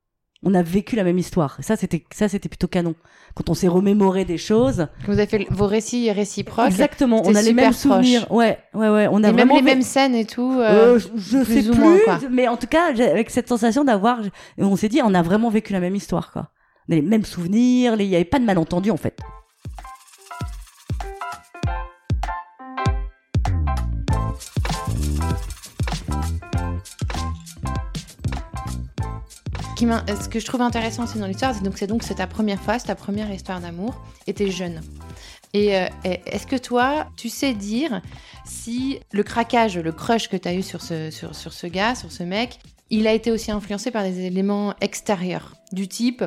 on 0.45 0.55
a 0.55 0.63
vécu 0.63 0.95
la 0.95 1.05
même 1.05 1.19
histoire. 1.19 1.59
Ça, 1.61 1.77
c'était 1.77 2.05
ça, 2.13 2.29
c'était 2.29 2.49
plutôt 2.49 2.69
canon. 2.69 2.95
Quand 3.35 3.51
on 3.51 3.55
s'est 3.55 3.69
remémoré 3.69 4.25
des 4.25 4.39
choses. 4.39 4.87
Vous 5.07 5.13
avez 5.15 5.27
fait 5.27 5.47
vos 5.51 5.67
récits 5.67 6.11
réciproques. 6.11 6.67
Exactement. 6.67 7.23
On 7.25 7.35
a 7.35 7.43
les 7.43 7.53
mêmes 7.53 7.73
souvenirs. 7.73 8.31
Ouais, 8.31 8.59
ouais, 8.75 8.89
ouais. 8.89 9.09
On 9.11 9.25
a 9.25 9.31
et 9.31 9.33
même 9.33 9.51
les 9.51 9.63
mêmes 9.63 9.83
scènes 9.83 10.15
et 10.15 10.25
tout. 10.25 10.59
Euh, 10.61 10.97
euh, 10.97 11.01
je 11.17 11.45
sais 11.45 11.63
plus, 11.63 12.29
mais 12.31 12.49
en 12.49 12.57
tout 12.57 12.69
cas, 12.69 12.93
avec 12.93 13.31
cette 13.31 13.49
sensation 13.49 13.85
d'avoir, 13.85 14.21
on 14.59 14.77
s'est 14.77 14.89
dit, 14.89 15.01
on 15.03 15.15
a 15.15 15.23
vraiment 15.23 15.51
vécu 15.51 15.73
la 15.73 15.81
même 15.81 15.97
histoire, 15.97 16.33
quoi. 16.33 16.51
On 16.89 16.93
a 16.93 16.97
les 16.97 17.03
mêmes 17.03 17.25
souvenirs. 17.25 17.97
Il 17.99 18.09
n'y 18.09 18.15
avait 18.15 18.25
pas 18.25 18.39
de 18.39 18.45
malentendu, 18.45 18.91
en 18.91 18.97
fait. 18.97 19.19
Ce 29.79 30.29
que 30.29 30.41
je 30.41 30.47
trouve 30.47 30.63
intéressant 30.63 31.05
aussi 31.05 31.19
dans 31.19 31.27
l'histoire, 31.27 31.55
c'est 31.55 31.87
donc 31.87 32.03
c'est 32.03 32.15
ta 32.15 32.27
première 32.27 32.61
fois, 32.61 32.79
c'est 32.79 32.89
ta 32.89 32.95
première 32.95 33.31
histoire 33.31 33.61
d'amour, 33.61 33.95
et 34.27 34.35
t'es 34.35 34.51
jeune. 34.51 34.81
Et 35.55 35.77
euh, 35.77 35.87
est-ce 36.05 36.47
que 36.47 36.57
toi, 36.57 37.07
tu 37.17 37.29
sais 37.29 37.55
dire 37.55 38.03
si 38.45 39.01
le 39.13 39.23
craquage, 39.23 39.79
le 39.79 39.93
crush 39.93 40.29
que 40.29 40.37
tu 40.37 40.49
as 40.49 40.55
eu 40.55 40.63
sur 40.63 40.83
ce 40.83 41.67
gars, 41.67 41.95
sur 41.95 42.13
ce 42.13 42.23
mec, 42.23 42.59
il 42.91 43.07
a 43.07 43.13
été 43.13 43.31
aussi 43.31 43.51
influencé 43.51 43.91
par 43.91 44.03
des 44.03 44.27
éléments 44.27 44.75
extérieurs, 44.81 45.55
du 45.73 45.89
type 45.89 46.25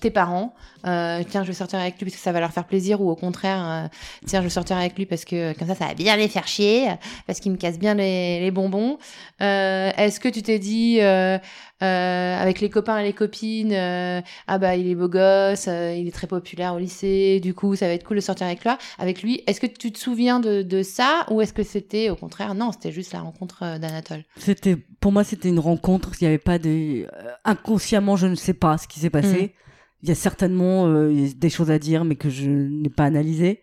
tes 0.00 0.10
parents, 0.10 0.54
euh, 0.86 1.22
tiens, 1.28 1.42
je 1.42 1.48
vais 1.48 1.54
sortir 1.54 1.78
avec 1.78 1.96
lui 1.98 2.06
parce 2.06 2.16
que 2.16 2.22
ça 2.22 2.32
va 2.32 2.40
leur 2.40 2.52
faire 2.52 2.64
plaisir, 2.64 3.00
ou 3.00 3.10
au 3.10 3.16
contraire, 3.16 3.64
euh, 3.68 3.88
tiens, 4.26 4.40
je 4.40 4.44
vais 4.44 4.50
sortir 4.50 4.76
avec 4.76 4.96
lui 4.96 5.06
parce 5.06 5.24
que 5.24 5.56
comme 5.58 5.68
ça, 5.68 5.74
ça 5.74 5.86
va 5.86 5.94
bien 5.94 6.16
les 6.16 6.28
faire 6.28 6.48
chier, 6.48 6.88
parce 7.26 7.40
qu'il 7.40 7.52
me 7.52 7.56
casse 7.56 7.78
bien 7.78 7.94
les, 7.94 8.50
bonbons. 8.50 8.98
Euh, 9.42 9.90
Est-ce 9.96 10.18
que 10.18 10.28
tu 10.28 10.42
t'es 10.42 10.58
dit, 10.58 11.00
avec 11.00 12.60
les 12.60 12.70
copains 12.70 12.98
et 12.98 13.04
les 13.04 13.12
copines, 13.12 13.74
ah 13.74 14.58
bah 14.58 14.76
il 14.76 14.88
est 14.88 14.94
beau 14.94 15.08
gosse, 15.08 15.66
il 15.66 16.06
est 16.08 16.14
très 16.14 16.26
populaire 16.26 16.74
au 16.74 16.78
lycée, 16.78 17.40
du 17.40 17.54
coup, 17.54 17.76
ça 17.76 17.86
va 17.86 17.92
être 17.92 18.04
cool 18.04 18.16
de 18.16 18.22
sortir 18.22 18.46
avec 18.46 18.64
lui. 18.64 18.70
Avec 18.98 19.22
lui, 19.22 19.42
est-ce 19.46 19.60
que 19.60 19.66
tu 19.66 19.92
te 19.92 19.98
souviens 19.98 20.40
de, 20.40 20.62
de 20.62 20.82
ça, 20.82 21.26
ou 21.30 21.40
est-ce 21.42 21.52
que 21.52 21.62
c'était 21.62 22.10
au 22.10 22.16
contraire, 22.16 22.54
non, 22.54 22.72
c'était 22.72 22.92
juste 22.92 23.12
la 23.12 23.20
rencontre 23.20 23.78
d'Anatole? 23.78 24.24
C'était, 24.36 24.76
pour 24.76 25.12
moi, 25.12 25.24
c'était 25.24 25.48
une 25.48 25.60
rencontre. 25.60 25.99
Il 26.20 26.24
n'y 26.24 26.28
avait 26.28 26.38
pas 26.38 26.58
de, 26.58 27.06
inconsciemment, 27.44 28.16
je 28.16 28.26
ne 28.26 28.34
sais 28.34 28.54
pas 28.54 28.78
ce 28.78 28.88
qui 28.88 29.00
s'est 29.00 29.10
passé. 29.10 29.42
Mmh. 29.42 29.60
Il 30.02 30.08
y 30.08 30.12
a 30.12 30.14
certainement 30.14 30.86
euh, 30.86 31.28
des 31.36 31.50
choses 31.50 31.70
à 31.70 31.78
dire, 31.78 32.04
mais 32.04 32.16
que 32.16 32.30
je 32.30 32.48
n'ai 32.48 32.88
pas 32.88 33.04
analysées. 33.04 33.60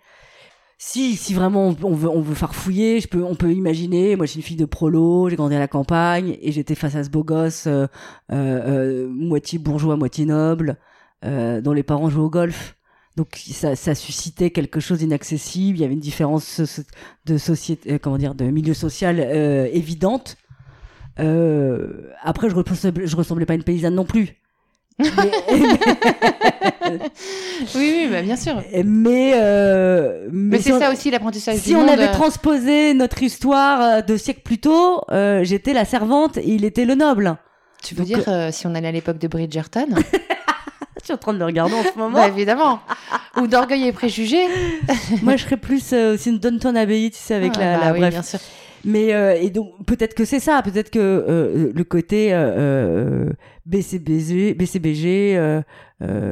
Si, 0.80 1.15
si 1.15 1.34
vraiment 1.34 1.69
on 1.82 1.93
veut, 1.95 2.08
on 2.08 2.21
veut 2.21 2.36
farfouiller, 2.36 3.00
je 3.00 3.08
peux, 3.08 3.23
on 3.23 3.34
peut 3.34 3.52
imaginer. 3.52 4.15
Moi, 4.15 4.28
je 4.28 4.32
suis 4.32 4.39
une 4.39 4.45
fille 4.45 4.58
de 4.58 4.65
prolo, 4.65 5.30
j'ai 5.30 5.36
grandi 5.36 5.56
à 5.56 5.60
la 5.60 5.67
campagne 5.67 6.38
et 6.39 6.52
j'étais 6.52 6.76
face 6.76 6.95
à 6.95 7.04
ce 7.04 7.10
beau 7.10 7.23
gosse, 7.23 7.65
euh, 7.65 7.88
euh, 8.32 9.08
moitié 9.10 9.58
bourgeois, 9.58 9.97
moitié 9.97 10.26
noble, 10.26 10.78
dont 11.23 11.73
les 11.73 11.82
parents 11.82 12.10
jouaient 12.12 12.23
au 12.23 12.30
golf. 12.30 12.76
Donc 13.15 13.30
ça, 13.36 13.76
ça 13.76 13.95
suscitait 13.95 14.52
quelque 14.52 14.80
chose 14.80 15.00
d'inaccessible. 15.00 15.80
Il 15.80 15.82
y 15.82 15.84
avait 15.84 15.95
une 15.95 16.00
différence 16.00 16.62
de 17.26 17.38
société, 17.39 17.97
comment 17.97 18.19
dire, 18.19 18.36
de 18.36 18.45
milieu 18.45 18.76
social 18.76 19.19
évidente. 19.19 20.38
Après, 21.18 22.50
je 22.50 22.56
ressemblais, 22.56 23.08
je 23.08 23.16
ressemblais 23.16 23.46
pas 23.46 23.54
à 23.54 23.56
une 23.56 23.64
paysanne 23.64 23.96
non 23.96 24.06
plus 24.06 24.36
oui, 25.00 25.08
oui, 27.76 28.08
bah, 28.12 28.22
bien 28.24 28.36
sûr. 28.36 28.64
Mais, 28.84 29.34
euh, 29.36 30.28
mais, 30.32 30.60
c'est 30.60 30.78
ça 30.78 30.92
aussi 30.92 31.12
l'apprentissage. 31.12 31.58
Si 31.58 31.76
on 31.76 31.88
avait 31.88 32.08
euh. 32.08 32.14
transposé 32.14 32.96
notre 32.96 33.22
histoire 33.22 33.82
euh, 33.82 34.02
de 34.02 34.18
siècles 34.18 34.42
plus 34.42 34.58
tôt, 34.58 35.02
j'étais 35.42 35.74
la 35.74 35.86
servante 35.86 36.38
et 36.38 36.50
il 36.50 36.66
était 36.66 36.86
le 36.86 36.96
noble. 36.96 37.38
Tu 37.84 37.94
veux 37.94 38.06
dire 38.06 38.24
si 38.52 38.66
on 38.66 38.74
allait 38.74 38.88
à 38.88 38.92
l'époque 38.92 39.20
de 39.20 39.28
Bridgerton 39.28 39.88
Je 41.00 41.06
suis 41.06 41.14
en 41.14 41.18
train 41.18 41.34
de 41.34 41.40
le 41.40 41.46
regarder 41.46 41.76
en 41.76 41.84
ce 41.84 41.98
moment. 41.98 42.18
bah, 42.18 42.28
évidemment. 42.28 42.82
Ou 43.40 43.48
d'orgueil 43.48 43.88
et 43.88 43.94
préjugés. 43.94 44.46
Moi, 45.22 45.38
je 45.38 45.44
serais 45.44 45.56
plus 45.56 45.94
aussi 45.94 46.32
une 46.32 46.40
Downton 46.40 46.76
Abbey, 46.76 47.12
tu 47.12 47.20
sais, 47.20 47.36
avec 47.36 47.54
ah, 47.58 47.60
la, 47.60 47.78
bah, 47.78 47.92
oui, 47.94 48.10
bien 48.10 48.24
sûr. 48.24 48.40
Mais 48.86 49.13
euh, 49.13 49.40
et 49.40 49.50
donc 49.50 49.86
peut-être 49.86 50.13
que 50.13 50.26
c'est 50.26 50.40
ça, 50.40 50.62
peut-être 50.63 50.90
que 50.90 51.00
euh, 51.00 51.72
le 51.74 51.84
côté 51.84 52.30
euh, 52.32 53.30
BCBG, 53.66 54.54
BCBG 54.54 55.62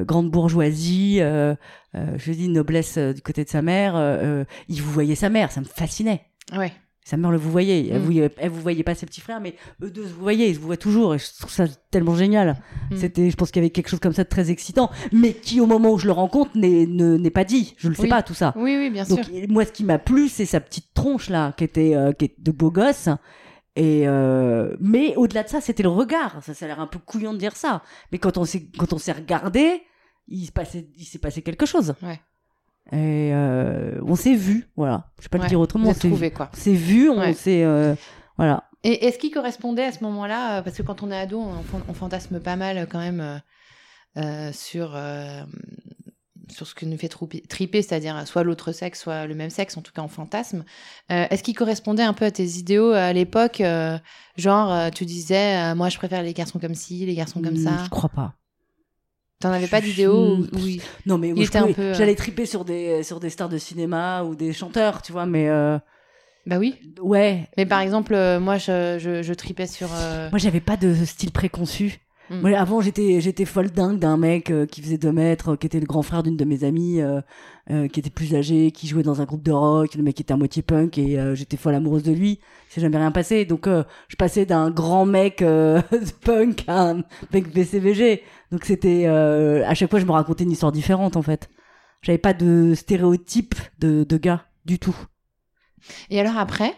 grande 0.06 0.30
bourgeoisie, 0.30 1.20
je 1.20 2.32
dis 2.32 2.48
noblesse 2.50 2.98
du 2.98 3.22
côté 3.22 3.44
de 3.44 3.50
sa 3.50 3.62
mère, 3.62 4.46
il 4.70 4.82
vous 4.82 4.92
voyait 4.92 5.16
sa 5.16 5.30
mère, 5.30 5.52
ça 5.52 5.62
me 5.62 5.66
fascinait. 5.66 6.22
Ouais. 6.56 6.72
Sa 7.06 7.18
mère 7.18 7.30
le 7.30 7.38
vous 7.38 7.52
voyez, 7.52 7.92
elle, 7.92 8.02
mm. 8.02 8.04
vous, 8.04 8.30
elle 8.36 8.50
vous 8.50 8.62
voyait 8.62 8.82
pas 8.82 8.96
ses 8.96 9.06
petits 9.06 9.22
frères, 9.22 9.40
mais 9.40 9.54
eux 9.84 9.92
deux 9.92 10.02
vous 10.02 10.22
voyez, 10.22 10.50
ils 10.50 10.56
se 10.56 10.60
vous 10.60 10.66
voient 10.66 10.76
toujours, 10.76 11.14
et 11.14 11.20
je 11.20 11.26
trouve 11.40 11.52
ça 11.52 11.66
tellement 11.92 12.16
génial. 12.16 12.58
Mm. 12.90 12.98
C'était, 12.98 13.30
je 13.30 13.36
pense 13.36 13.52
qu'il 13.52 13.62
y 13.62 13.66
avait 13.66 13.70
quelque 13.70 13.90
chose 13.90 14.00
comme 14.00 14.14
ça 14.14 14.24
de 14.24 14.30
très 14.30 14.50
excitant, 14.50 14.90
mais 15.12 15.34
qui 15.34 15.62
au 15.62 15.68
moment 15.68 15.92
où 15.92 16.00
je 16.00 16.08
le 16.08 16.14
rencontre 16.14 16.58
n'est 16.58 16.88
n'est 16.88 17.30
pas 17.30 17.44
dit, 17.44 17.76
je 17.78 17.90
le 17.90 17.94
sais 17.94 18.08
pas 18.08 18.24
tout 18.24 18.34
ça. 18.34 18.54
Oui, 18.56 18.76
oui, 18.76 18.90
bien 18.90 19.04
Donc, 19.04 19.24
sûr. 19.24 19.34
Moi, 19.50 19.66
ce 19.66 19.72
qui 19.72 19.84
m'a 19.84 20.00
plu, 20.00 20.30
c'est 20.30 20.48
sa 20.48 20.60
petite 20.60 20.96
tronche 20.96 21.30
là, 21.30 21.54
qui 21.56 21.64
était, 21.64 21.96
euh, 21.96 22.12
qui 22.12 22.26
est 22.26 22.36
de 22.40 22.52
beau 22.52 22.72
gosse. 22.72 23.08
Et 23.76 24.08
euh, 24.08 24.76
mais 24.80 25.16
au-delà 25.16 25.44
de 25.44 25.50
ça, 25.50 25.62
c'était 25.62 25.84
le 25.84 25.90
regard. 25.90 26.42
Ça, 26.42 26.56
ça 26.56 26.66
a 26.66 26.68
l'air 26.70 26.80
un 26.80 26.88
peu 26.88 26.98
couillon 26.98 27.34
de 27.34 27.38
dire 27.38 27.56
ça, 27.56 27.84
mais 28.12 28.18
quand 28.18 28.40
on 28.40 28.46
s'est 28.46 28.68
quand 28.80 28.94
on 28.94 28.98
s'est 28.98 29.12
regardé, 29.12 29.84
il 30.28 30.48
se 30.48 30.52
passait, 30.52 30.88
il 30.98 31.06
s'est 31.06 31.20
passé 31.20 31.44
quelque 31.44 31.68
chose. 31.68 31.94
Ouais. 32.02 32.20
Et 32.92 33.32
euh, 33.34 34.00
on 34.06 34.16
s'est 34.16 34.36
vu, 34.36 34.68
voilà. 34.76 35.10
Je 35.18 35.24
vais 35.24 35.30
pas 35.30 35.38
le 35.40 35.48
dire 35.48 35.60
autrement. 35.60 35.90
On 35.90 35.94
s'est 35.94 36.08
trouvé 36.08 36.30
quoi. 36.30 36.52
C'est 36.54 36.74
vu, 36.74 37.10
on 37.10 37.34
s'est, 37.34 37.64
euh, 37.64 37.96
voilà. 38.38 38.70
Et 38.84 39.06
est-ce 39.06 39.18
qui 39.18 39.32
correspondait 39.32 39.86
à 39.86 39.92
ce 39.92 40.04
moment-là, 40.04 40.60
euh, 40.60 40.62
parce 40.62 40.78
que 40.78 40.84
quand 40.84 41.02
on 41.02 41.10
est 41.10 41.18
ado, 41.18 41.42
on, 41.42 41.94
fantasme 41.94 42.40
pas 42.40 42.56
mal 42.56 42.88
quand 42.90 43.00
même 43.00 43.42
sur 44.54 44.98
sur 46.48 46.68
ce 46.68 46.76
que 46.76 46.86
nous 46.86 46.98
fait 46.98 47.10
triper, 47.10 47.82
c'est-à-dire 47.82 48.28
soit 48.28 48.44
l'autre 48.44 48.72
sexe, 48.72 49.02
soit 49.02 49.26
le 49.26 49.34
même 49.34 49.50
sexe, 49.50 49.76
en 49.78 49.82
tout 49.82 49.92
cas 49.92 50.04
en 50.04 50.08
fantasme. 50.08 50.64
Est-ce 51.10 51.42
qu'il 51.42 51.56
correspondait 51.56 52.04
un 52.04 52.14
peu 52.14 52.26
à 52.26 52.32
tes 52.32 52.46
idéaux 52.46 52.92
à 52.92 53.12
l'époque 53.14 53.64
Genre, 54.38 54.92
tu 54.92 55.06
disais, 55.06 55.74
moi 55.74 55.90
je 55.90 55.98
préfère 55.98 56.22
les 56.22 56.34
garçons 56.34 56.60
comme 56.60 56.76
ci, 56.76 57.04
les 57.08 57.16
garçons 57.16 57.42
comme 57.42 57.58
ça? 57.58 57.84
Je 57.84 57.90
crois 57.90 58.10
pas. 58.10 58.36
T'en 59.40 59.52
avais 59.52 59.68
pas 59.68 59.82
d'idéaux 59.82 60.40
oui. 60.54 60.82
Non, 61.06 61.18
mais 61.18 61.34
euh, 61.34 61.94
j'allais 61.94 62.16
triper 62.16 62.46
sur 62.46 62.64
des 62.64 63.04
sur 63.04 63.20
des 63.20 63.30
stars 63.30 63.50
de 63.50 63.58
cinéma 63.58 64.24
ou 64.24 64.36
des 64.36 64.54
chanteurs, 64.54 65.02
tu 65.02 65.12
vois, 65.12 65.26
mais. 65.26 65.50
Euh... 65.50 65.78
Bah 66.46 66.58
oui. 66.58 66.76
Ouais. 67.02 67.50
Mais 67.58 67.66
par 67.66 67.82
exemple, 67.82 68.14
euh, 68.14 68.40
moi, 68.40 68.58
je, 68.58 68.98
je, 69.00 69.24
je, 69.24 69.34
tripais 69.34 69.68
sur. 69.68 69.90
Euh, 69.94 70.30
moi, 70.30 70.38
j'avais 70.38 70.62
pas 70.62 70.78
de 70.78 70.94
style 71.06 71.32
préconçu. 71.32 72.00
Mm. 72.30 72.42
Moi, 72.42 72.58
avant, 72.58 72.82
j'étais 72.82 73.22
j'étais 73.22 73.46
folle 73.46 73.72
dingue 73.72 74.00
d'un 74.00 74.18
mec 74.18 74.52
qui 74.72 74.82
faisait 74.82 74.98
deux 74.98 75.12
mètres, 75.12 75.56
qui 75.56 75.68
était 75.68 75.80
le 75.80 75.86
grand 75.86 76.02
frère 76.02 76.24
d'une 76.24 76.38
de 76.38 76.46
mes 76.46 76.64
amies, 76.64 77.00
qui 77.70 78.00
était 78.00 78.10
plus 78.10 78.36
âgé, 78.36 78.72
qui 78.72 78.88
jouait 78.88 79.04
dans 79.04 79.22
un 79.22 79.26
groupe 79.26 79.44
de 79.44 79.52
rock. 79.52 79.96
Le 79.96 80.04
mec 80.04 80.20
était 80.20 80.34
à 80.34 80.38
moitié 80.38 80.62
punk 80.62 80.98
et 80.98 81.20
j'étais 81.34 81.58
folle 81.58 81.76
amoureuse 81.76 82.04
de 82.04 82.12
lui. 82.12 82.40
C'est 82.70 82.82
jamais 82.82 82.98
rien 82.98 83.12
passé. 83.12 83.46
Donc, 83.46 83.68
je 83.68 84.16
passais 84.16 84.46
d'un 84.46 84.72
grand 84.72 85.06
mec 85.06 85.44
punk 86.22 86.64
à 86.68 86.90
un 86.92 87.04
mec 87.32 87.54
BCVG. 87.54 88.24
Donc 88.52 88.64
c'était 88.66 89.06
euh, 89.08 89.66
à 89.68 89.74
chaque 89.74 89.90
fois 89.90 90.00
je 90.00 90.06
me 90.06 90.12
racontais 90.12 90.44
une 90.44 90.52
histoire 90.52 90.72
différente 90.72 91.18
en 91.18 91.22
fait. 91.22 91.50
J'avais 92.02 92.18
pas 92.18 92.34
de 92.34 92.74
stéréotype 92.76 93.56
de, 93.80 94.04
de 94.04 94.18
gars 94.18 94.46
du 94.66 94.80
tout. 94.80 94.96
Et 96.10 96.20
alors 96.20 96.38
après, 96.38 96.74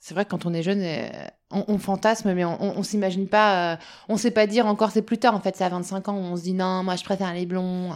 c'est 0.00 0.14
vrai 0.14 0.24
que 0.24 0.30
quand 0.30 0.46
on 0.46 0.54
est 0.54 0.62
jeune, 0.62 0.80
euh, 0.82 1.08
on, 1.50 1.78
fantasme, 1.78 2.32
mais 2.32 2.44
on, 2.44 2.58
on, 2.60 2.82
s'imagine 2.82 3.28
pas, 3.28 3.74
euh, 3.74 3.76
on 4.08 4.16
sait 4.16 4.30
pas 4.30 4.46
dire 4.46 4.66
encore, 4.66 4.90
c'est 4.90 5.02
plus 5.02 5.18
tard 5.18 5.34
en 5.34 5.40
fait, 5.40 5.54
c'est 5.56 5.64
à 5.64 5.68
25 5.68 6.08
ans 6.08 6.16
on 6.16 6.36
se 6.36 6.42
dit 6.42 6.54
non, 6.54 6.82
moi 6.82 6.96
je 6.96 7.04
préfère 7.04 7.34
les 7.34 7.44
blonds, 7.44 7.92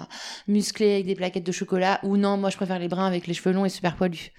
musclés 0.46 0.94
avec 0.94 1.06
des 1.06 1.14
plaquettes 1.14 1.46
de 1.46 1.52
chocolat, 1.52 2.00
ou 2.02 2.18
non, 2.18 2.36
moi 2.36 2.50
je 2.50 2.56
préfère 2.56 2.78
les 2.78 2.88
bruns 2.88 3.06
avec 3.06 3.26
les 3.26 3.32
cheveux 3.32 3.54
longs 3.54 3.64
et 3.64 3.70
super 3.70 3.96
poilus. 3.96 4.32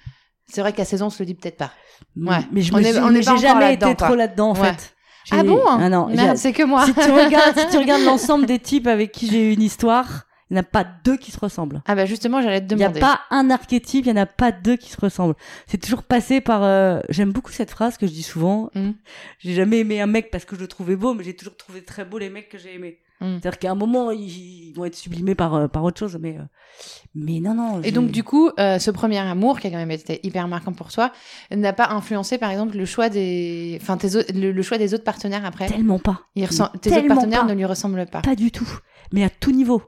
C'est 0.48 0.62
vrai 0.62 0.74
qu'à 0.74 0.86
16 0.86 1.02
ans, 1.02 1.08
on 1.08 1.10
se 1.10 1.24
le 1.24 1.26
dit 1.26 1.34
peut-être 1.34 1.58
pas. 1.58 1.72
Ouais. 2.16 2.38
Mais 2.52 2.62
je 2.62 2.72
me 2.72 2.82
j'ai 2.82 3.38
jamais 3.38 3.74
été 3.74 3.96
trop 3.96 4.16
là-dedans 4.16 4.52
en 4.52 4.56
fait. 4.56 4.96
Ah 5.32 5.44
bon 5.44 5.60
ah 5.68 5.90
non, 5.90 6.08
c'est 6.36 6.54
que 6.54 6.64
moi. 6.64 6.86
Si 6.86 6.94
tu 6.94 7.12
regardes, 7.12 7.58
si 7.58 7.68
tu 7.70 7.78
regardes 7.78 8.04
l'ensemble 8.06 8.46
des 8.46 8.60
types 8.60 8.86
avec 8.86 9.12
qui 9.12 9.28
j'ai 9.28 9.50
eu 9.50 9.54
une 9.54 9.64
histoire, 9.64 10.26
Il 10.52 10.54
n'y 10.54 10.60
en 10.60 10.62
a 10.62 10.64
pas 10.64 10.86
deux 11.04 11.18
qui 11.18 11.32
se 11.32 11.40
ressemblent. 11.40 11.82
Ah 11.88 11.96
bah 11.96 12.06
justement, 12.06 12.40
j'allais 12.40 12.62
te 12.62 12.68
demander. 12.68 13.00
Il 13.00 13.02
n'y 13.02 13.04
a 13.04 13.16
pas 13.16 13.22
un 13.32 13.50
archétype, 13.50 14.06
il 14.06 14.14
n'y 14.14 14.20
en 14.20 14.22
a 14.22 14.28
pas 14.28 14.52
deux 14.52 14.76
qui 14.76 14.92
se 14.92 15.02
ressemblent. 15.02 15.34
C'est 15.66 15.80
toujours 15.80 16.04
passé 16.04 16.40
par... 16.40 16.64
Euh, 16.64 17.00
j'aime 17.10 17.32
beaucoup 17.32 17.52
cette 17.52 17.72
phrase 17.72 17.98
que 17.98 18.06
je 18.06 18.12
dis 18.12 18.22
souvent. 18.22 18.70
Mm. 18.76 18.92
J'ai 19.40 19.54
jamais 19.56 19.80
aimé 19.80 20.02
un 20.02 20.06
mec 20.06 20.30
parce 20.30 20.46
que 20.46 20.56
je 20.56 20.62
le 20.62 20.68
trouvais 20.68 20.96
beau, 20.96 21.16
mais 21.16 21.24
j'ai 21.24 21.36
toujours 21.36 21.58
trouvé 21.58 21.84
très 21.84 22.06
beau 22.06 22.20
les 22.20 22.30
mecs 22.30 22.48
que 22.48 22.60
j'ai 22.60 22.76
aimés. 22.76 23.00
Mm. 23.22 23.40
C'est-à-dire 23.40 23.58
qu'à 23.58 23.72
un 23.72 23.76
moment, 23.76 24.12
ils, 24.12 24.72
vont 24.76 24.86
être 24.86 24.94
sublimés 24.94 25.34
par, 25.34 25.56
euh, 25.56 25.68
par 25.68 25.84
autre 25.84 25.98
chose, 25.98 26.16
mais, 26.22 26.38
euh, 26.38 26.44
mais 27.16 27.40
non, 27.40 27.56
non. 27.56 27.82
Et 27.82 27.92
donc, 27.92 28.12
du 28.12 28.24
coup, 28.24 28.52
ce 28.56 28.92
premier 28.92 29.18
amour, 29.18 29.60
qui 29.60 29.66
a 29.66 29.72
quand 29.72 29.78
même 29.78 29.90
été 29.90 30.20
hyper 30.22 30.48
marquant 30.48 30.74
pour 30.74 30.92
toi, 30.92 31.12
n'a 31.50 31.74
pas 31.74 31.88
influencé, 31.90 32.38
par 32.38 32.52
exemple, 32.52 32.78
le 32.78 32.86
choix 32.86 33.10
des, 33.10 33.80
enfin, 33.82 33.98
tes 33.98 34.10
le, 34.32 34.62
choix 34.62 34.78
des 34.78 34.94
autres 34.94 35.04
partenaires 35.04 35.44
après? 35.44 35.66
Tellement 35.66 35.98
pas. 35.98 36.22
Il 36.36 36.48
Tes 36.48 36.96
autres 36.96 37.08
partenaires 37.08 37.48
ne 37.48 37.54
lui 37.56 37.66
ressemblent 37.66 38.06
pas. 38.06 38.22
Pas 38.22 38.36
du 38.36 38.52
tout. 38.52 38.70
Mais 39.12 39.24
à 39.24 39.30
tout 39.32 39.52
niveau 39.52 39.82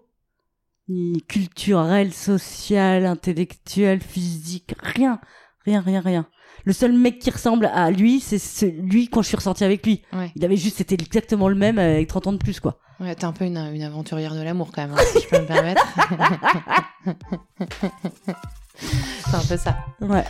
ni 0.89 1.21
culturel, 1.23 2.13
social, 2.13 3.05
intellectuel, 3.05 4.01
physique, 4.01 4.73
rien, 4.79 5.19
rien, 5.65 5.81
rien, 5.81 6.01
rien. 6.01 6.27
Le 6.65 6.73
seul 6.73 6.93
mec 6.93 7.19
qui 7.19 7.29
ressemble 7.29 7.67
à 7.67 7.91
lui, 7.91 8.19
c'est 8.19 8.71
lui 8.71 9.07
quand 9.07 9.21
je 9.21 9.27
suis 9.27 9.37
ressortie 9.37 9.63
avec 9.63 9.85
lui. 9.85 10.01
Ouais. 10.13 10.31
Il 10.35 10.43
avait 10.43 10.57
juste, 10.57 10.77
c'était 10.77 10.95
exactement 10.95 11.49
le 11.49 11.55
même 11.55 11.79
avec 11.79 12.07
30 12.07 12.27
ans 12.27 12.33
de 12.33 12.37
plus, 12.37 12.59
quoi. 12.59 12.79
Ouais, 12.99 13.13
t'es 13.13 13.25
un 13.25 13.31
peu 13.31 13.45
une, 13.45 13.57
une 13.57 13.83
aventurière 13.83 14.33
de 14.33 14.41
l'amour 14.41 14.71
quand 14.73 14.81
même, 14.81 14.95
hein, 14.97 15.01
si 15.13 15.21
je 15.21 15.27
peux 15.27 15.39
me 15.39 15.45
permettre. 15.45 15.85
c'est 18.79 19.35
un 19.35 19.45
peu 19.47 19.57
ça. 19.57 19.77
Ouais. 20.01 20.23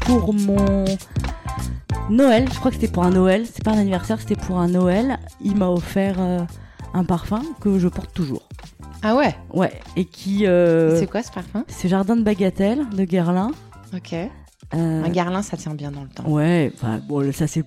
Pour 0.00 0.34
mon 0.34 0.84
Noël, 2.10 2.48
je 2.52 2.58
crois 2.58 2.70
que 2.70 2.76
c'était 2.76 2.92
pour 2.92 3.04
un 3.04 3.10
Noël, 3.10 3.46
c'est 3.46 3.64
pas 3.64 3.72
un 3.72 3.78
anniversaire, 3.78 4.20
c'était 4.20 4.36
pour 4.36 4.58
un 4.58 4.68
Noël. 4.68 5.18
Il 5.40 5.56
m'a 5.56 5.68
offert 5.68 6.16
euh, 6.18 6.40
un 6.94 7.04
parfum 7.04 7.42
que 7.60 7.78
je 7.78 7.88
porte 7.88 8.12
toujours. 8.14 8.48
Ah 9.02 9.14
ouais? 9.14 9.34
Ouais, 9.52 9.72
et 9.96 10.04
qui. 10.04 10.46
Euh, 10.46 10.98
c'est 10.98 11.06
quoi 11.06 11.22
ce 11.22 11.30
parfum? 11.30 11.64
C'est 11.68 11.88
Jardin 11.88 12.16
de 12.16 12.22
Bagatelle 12.22 12.88
de 12.90 13.04
Guerlain. 13.04 13.50
Ok. 13.94 14.12
Euh, 14.14 14.28
un 15.04 15.08
Guerlain, 15.10 15.42
ça 15.42 15.56
tient 15.56 15.74
bien 15.74 15.90
dans 15.90 16.02
le 16.02 16.08
temps. 16.08 16.28
Ouais, 16.28 16.72
bon, 17.08 17.32
ça 17.32 17.46
c'est. 17.46 17.64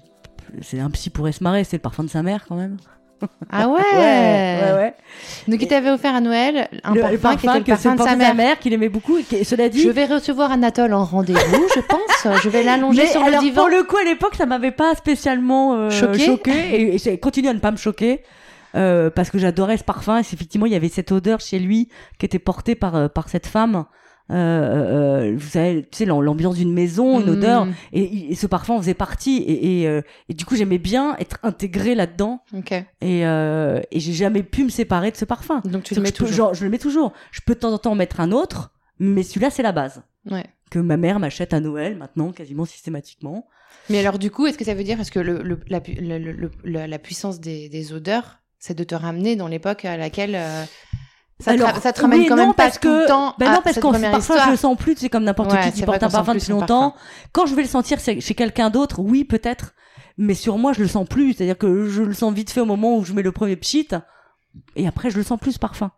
C'est 0.61 0.79
un 0.79 0.89
psy 0.89 1.11
pourrait 1.11 1.31
se 1.31 1.43
marrer, 1.43 1.63
c'est 1.63 1.77
le 1.77 1.81
parfum 1.81 2.03
de 2.03 2.09
sa 2.09 2.23
mère 2.23 2.45
quand 2.47 2.55
même. 2.55 2.77
Ah 3.51 3.67
ouais 3.67 3.81
Ouais, 3.95 4.73
ouais, 4.75 4.93
Donc 5.47 5.61
il 5.61 5.67
t'avait 5.67 5.89
offert 5.89 6.15
à 6.15 6.21
Noël 6.21 6.69
un 6.83 6.93
parfum, 6.93 7.35
qui 7.35 7.47
était 7.47 7.57
le 7.59 7.63
parfum 7.65 7.95
de 7.95 8.01
sa 8.01 8.33
mère. 8.33 8.59
qu'il 8.59 8.73
aimait 8.73 8.89
beaucoup. 8.89 9.17
Et 9.31 9.43
cela 9.43 9.69
dit, 9.69 9.81
je 9.81 9.89
vais 9.89 10.05
recevoir 10.05 10.51
Anatole 10.51 10.93
en 10.93 11.03
rendez-vous, 11.03 11.67
je 11.75 11.81
pense. 11.81 12.41
Je 12.43 12.49
vais 12.49 12.63
l'allonger 12.63 13.07
sur 13.07 13.23
le 13.23 13.39
divan. 13.39 13.61
Pour 13.61 13.69
le 13.69 13.83
coup, 13.83 13.97
à 13.97 14.03
l'époque, 14.03 14.35
ça 14.35 14.45
m'avait 14.45 14.71
pas 14.71 14.95
spécialement 14.95 15.75
euh, 15.75 15.89
choqué, 15.89 16.93
et, 16.93 16.97
ça 16.97 17.15
continue 17.17 17.49
à 17.49 17.53
ne 17.53 17.59
pas 17.59 17.71
me 17.71 17.77
choquer. 17.77 18.23
Euh, 18.75 19.09
parce 19.09 19.31
que 19.31 19.39
j'adorais 19.39 19.77
ce 19.77 19.83
parfum. 19.83 20.17
Et 20.17 20.21
effectivement, 20.21 20.67
il 20.67 20.71
y 20.71 20.75
avait 20.75 20.89
cette 20.89 21.11
odeur 21.11 21.39
chez 21.39 21.57
lui 21.57 21.89
qui 22.19 22.27
était 22.27 22.37
portée 22.37 22.75
par 22.75 22.95
euh, 22.95 23.07
par 23.07 23.27
cette 23.27 23.47
femme 23.47 23.85
euh, 24.31 24.35
euh, 24.35 25.35
vous 25.35 25.49
savez, 25.49 25.83
tu 25.83 25.97
sais, 25.97 26.05
l'ambiance 26.05 26.55
d'une 26.55 26.73
maison, 26.73 27.19
une 27.19 27.27
mm. 27.27 27.37
odeur, 27.37 27.67
et, 27.93 28.35
ce 28.35 28.47
parfum 28.47 28.77
faisait 28.77 28.93
partie, 28.93 29.37
et, 29.37 29.81
et, 29.81 29.87
euh, 29.87 30.01
et 30.27 30.33
du 30.33 30.45
coup 30.45 30.55
j'aimais 30.55 30.77
bien 30.77 31.15
être 31.17 31.39
intégré 31.43 31.95
là-dedans, 31.95 32.43
okay. 32.55 32.85
et, 33.01 33.25
euh, 33.25 33.81
et 33.91 33.99
j'ai 33.99 34.13
jamais 34.13 34.43
pu 34.43 34.63
me 34.63 34.69
séparer 34.69 35.11
de 35.11 35.17
ce 35.17 35.25
parfum. 35.25 35.61
Donc 35.65 35.83
tu 35.83 35.95
le 35.95 36.01
mets 36.01 36.11
toujours. 36.11 36.35
Genre, 36.35 36.53
je 36.53 36.63
le 36.63 36.69
mets 36.69 36.77
toujours. 36.77 37.13
Je 37.31 37.41
peux 37.45 37.55
de 37.55 37.59
temps 37.59 37.73
en 37.73 37.77
temps 37.79 37.91
en 37.91 37.95
mettre 37.95 38.19
un 38.19 38.31
autre, 38.31 38.71
mais 38.99 39.23
celui-là 39.23 39.49
c'est 39.49 39.63
la 39.63 39.71
base. 39.71 40.03
Ouais. 40.29 40.45
Que 40.69 40.79
ma 40.79 40.97
mère 40.97 41.19
m'achète 41.19 41.53
à 41.53 41.59
Noël 41.59 41.97
maintenant, 41.97 42.31
quasiment 42.31 42.65
systématiquement. 42.65 43.47
Mais 43.89 43.99
alors 43.99 44.19
du 44.19 44.29
coup, 44.29 44.45
est-ce 44.45 44.57
que 44.57 44.65
ça 44.65 44.75
veut 44.75 44.83
dire, 44.83 44.97
parce 44.97 45.09
que 45.09 45.19
le, 45.19 45.41
le, 45.41 45.59
la, 45.67 45.81
le, 45.87 46.51
la, 46.63 46.99
puissance 46.99 47.39
des, 47.39 47.69
des 47.69 47.93
odeurs, 47.93 48.39
c'est 48.59 48.77
de 48.77 48.83
te 48.83 48.93
ramener 48.93 49.35
dans 49.35 49.47
l'époque 49.47 49.85
à 49.85 49.97
laquelle 49.97 50.37
ça, 51.39 51.55
te, 51.55 51.79
ça 51.81 51.93
te 51.93 52.01
ramène 52.01 52.27
quand 52.27 52.35
même 52.35 52.53
pas 52.53 52.69
tout 52.69 52.89
le 52.89 53.07
temps 53.07 53.33
ben 53.37 53.53
non, 53.53 53.61
parce 53.63 53.79
parfois 53.79 54.45
je 54.45 54.51
le 54.51 54.57
sens 54.57 54.77
plus, 54.77 54.95
c'est 54.97 55.09
comme 55.09 55.23
n'importe 55.23 55.51
qui 55.61 55.71
qui 55.71 55.83
porte 55.83 56.03
un 56.03 56.09
parfum 56.09 56.35
depuis 56.35 56.51
longtemps. 56.51 56.95
Quand 57.31 57.45
je 57.45 57.55
vais 57.55 57.61
le 57.61 57.67
sentir 57.67 57.99
chez 57.99 58.35
quelqu'un 58.35 58.69
d'autre, 58.69 58.99
oui, 58.99 59.23
peut-être. 59.23 59.73
Mais 60.17 60.33
sur 60.33 60.57
moi, 60.57 60.73
je 60.73 60.81
le 60.81 60.87
sens 60.89 61.07
plus. 61.07 61.33
C'est-à-dire 61.33 61.57
que 61.57 61.85
je 61.85 62.03
le 62.03 62.13
sens 62.13 62.33
vite 62.33 62.51
fait 62.51 62.59
au 62.59 62.65
moment 62.65 62.97
où 62.97 63.05
je 63.05 63.13
mets 63.13 63.21
le 63.21 63.31
premier 63.31 63.55
pchit. 63.55 63.87
Et 64.75 64.85
après, 64.85 65.09
je 65.09 65.17
le 65.17 65.23
sens 65.23 65.39
plus 65.39 65.53
ce 65.53 65.59
parfum. 65.59 65.91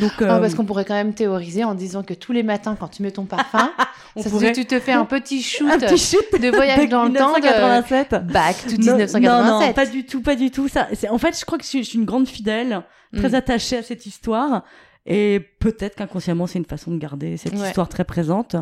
Donc, 0.00 0.12
ah, 0.20 0.36
euh... 0.36 0.40
parce 0.40 0.54
qu'on 0.54 0.64
pourrait 0.64 0.84
quand 0.84 0.94
même 0.94 1.14
théoriser 1.14 1.64
en 1.64 1.74
disant 1.74 2.02
que 2.02 2.14
tous 2.14 2.32
les 2.32 2.42
matins, 2.42 2.76
quand 2.78 2.88
tu 2.88 3.02
mets 3.02 3.10
ton 3.10 3.24
parfum, 3.24 3.70
ça 4.16 4.30
pourrait... 4.30 4.52
tu 4.52 4.66
te 4.66 4.78
fais 4.78 4.92
un 4.92 5.04
petit 5.04 5.42
shoot, 5.42 5.70
un 5.70 5.78
petit 5.78 5.98
shoot 5.98 6.40
de 6.40 6.48
voyage 6.48 6.88
dans 6.88 7.04
le 7.04 7.14
temps 7.14 7.34
de 7.34 8.32
back 8.32 8.56
to 8.64 8.76
1987. 8.76 9.22
Non, 9.22 9.60
non, 9.60 9.72
pas 9.72 9.86
du 9.86 10.04
tout, 10.04 10.22
pas 10.22 10.36
du 10.36 10.50
tout. 10.50 10.68
Ça, 10.68 10.88
en 11.10 11.18
fait, 11.18 11.38
je 11.38 11.44
crois 11.44 11.58
que 11.58 11.64
je 11.64 11.68
suis, 11.68 11.94
une 11.94 12.04
grande 12.04 12.28
fidèle, 12.28 12.82
très 13.14 13.30
mm. 13.30 13.34
attachée 13.34 13.78
à 13.78 13.82
cette 13.82 14.06
histoire. 14.06 14.64
Et 15.06 15.40
peut-être 15.60 15.96
qu'inconsciemment, 15.96 16.46
c'est 16.46 16.58
une 16.58 16.64
façon 16.64 16.90
de 16.90 16.98
garder 16.98 17.36
cette 17.36 17.54
histoire 17.54 17.88
très 17.88 18.04
présente. 18.04 18.56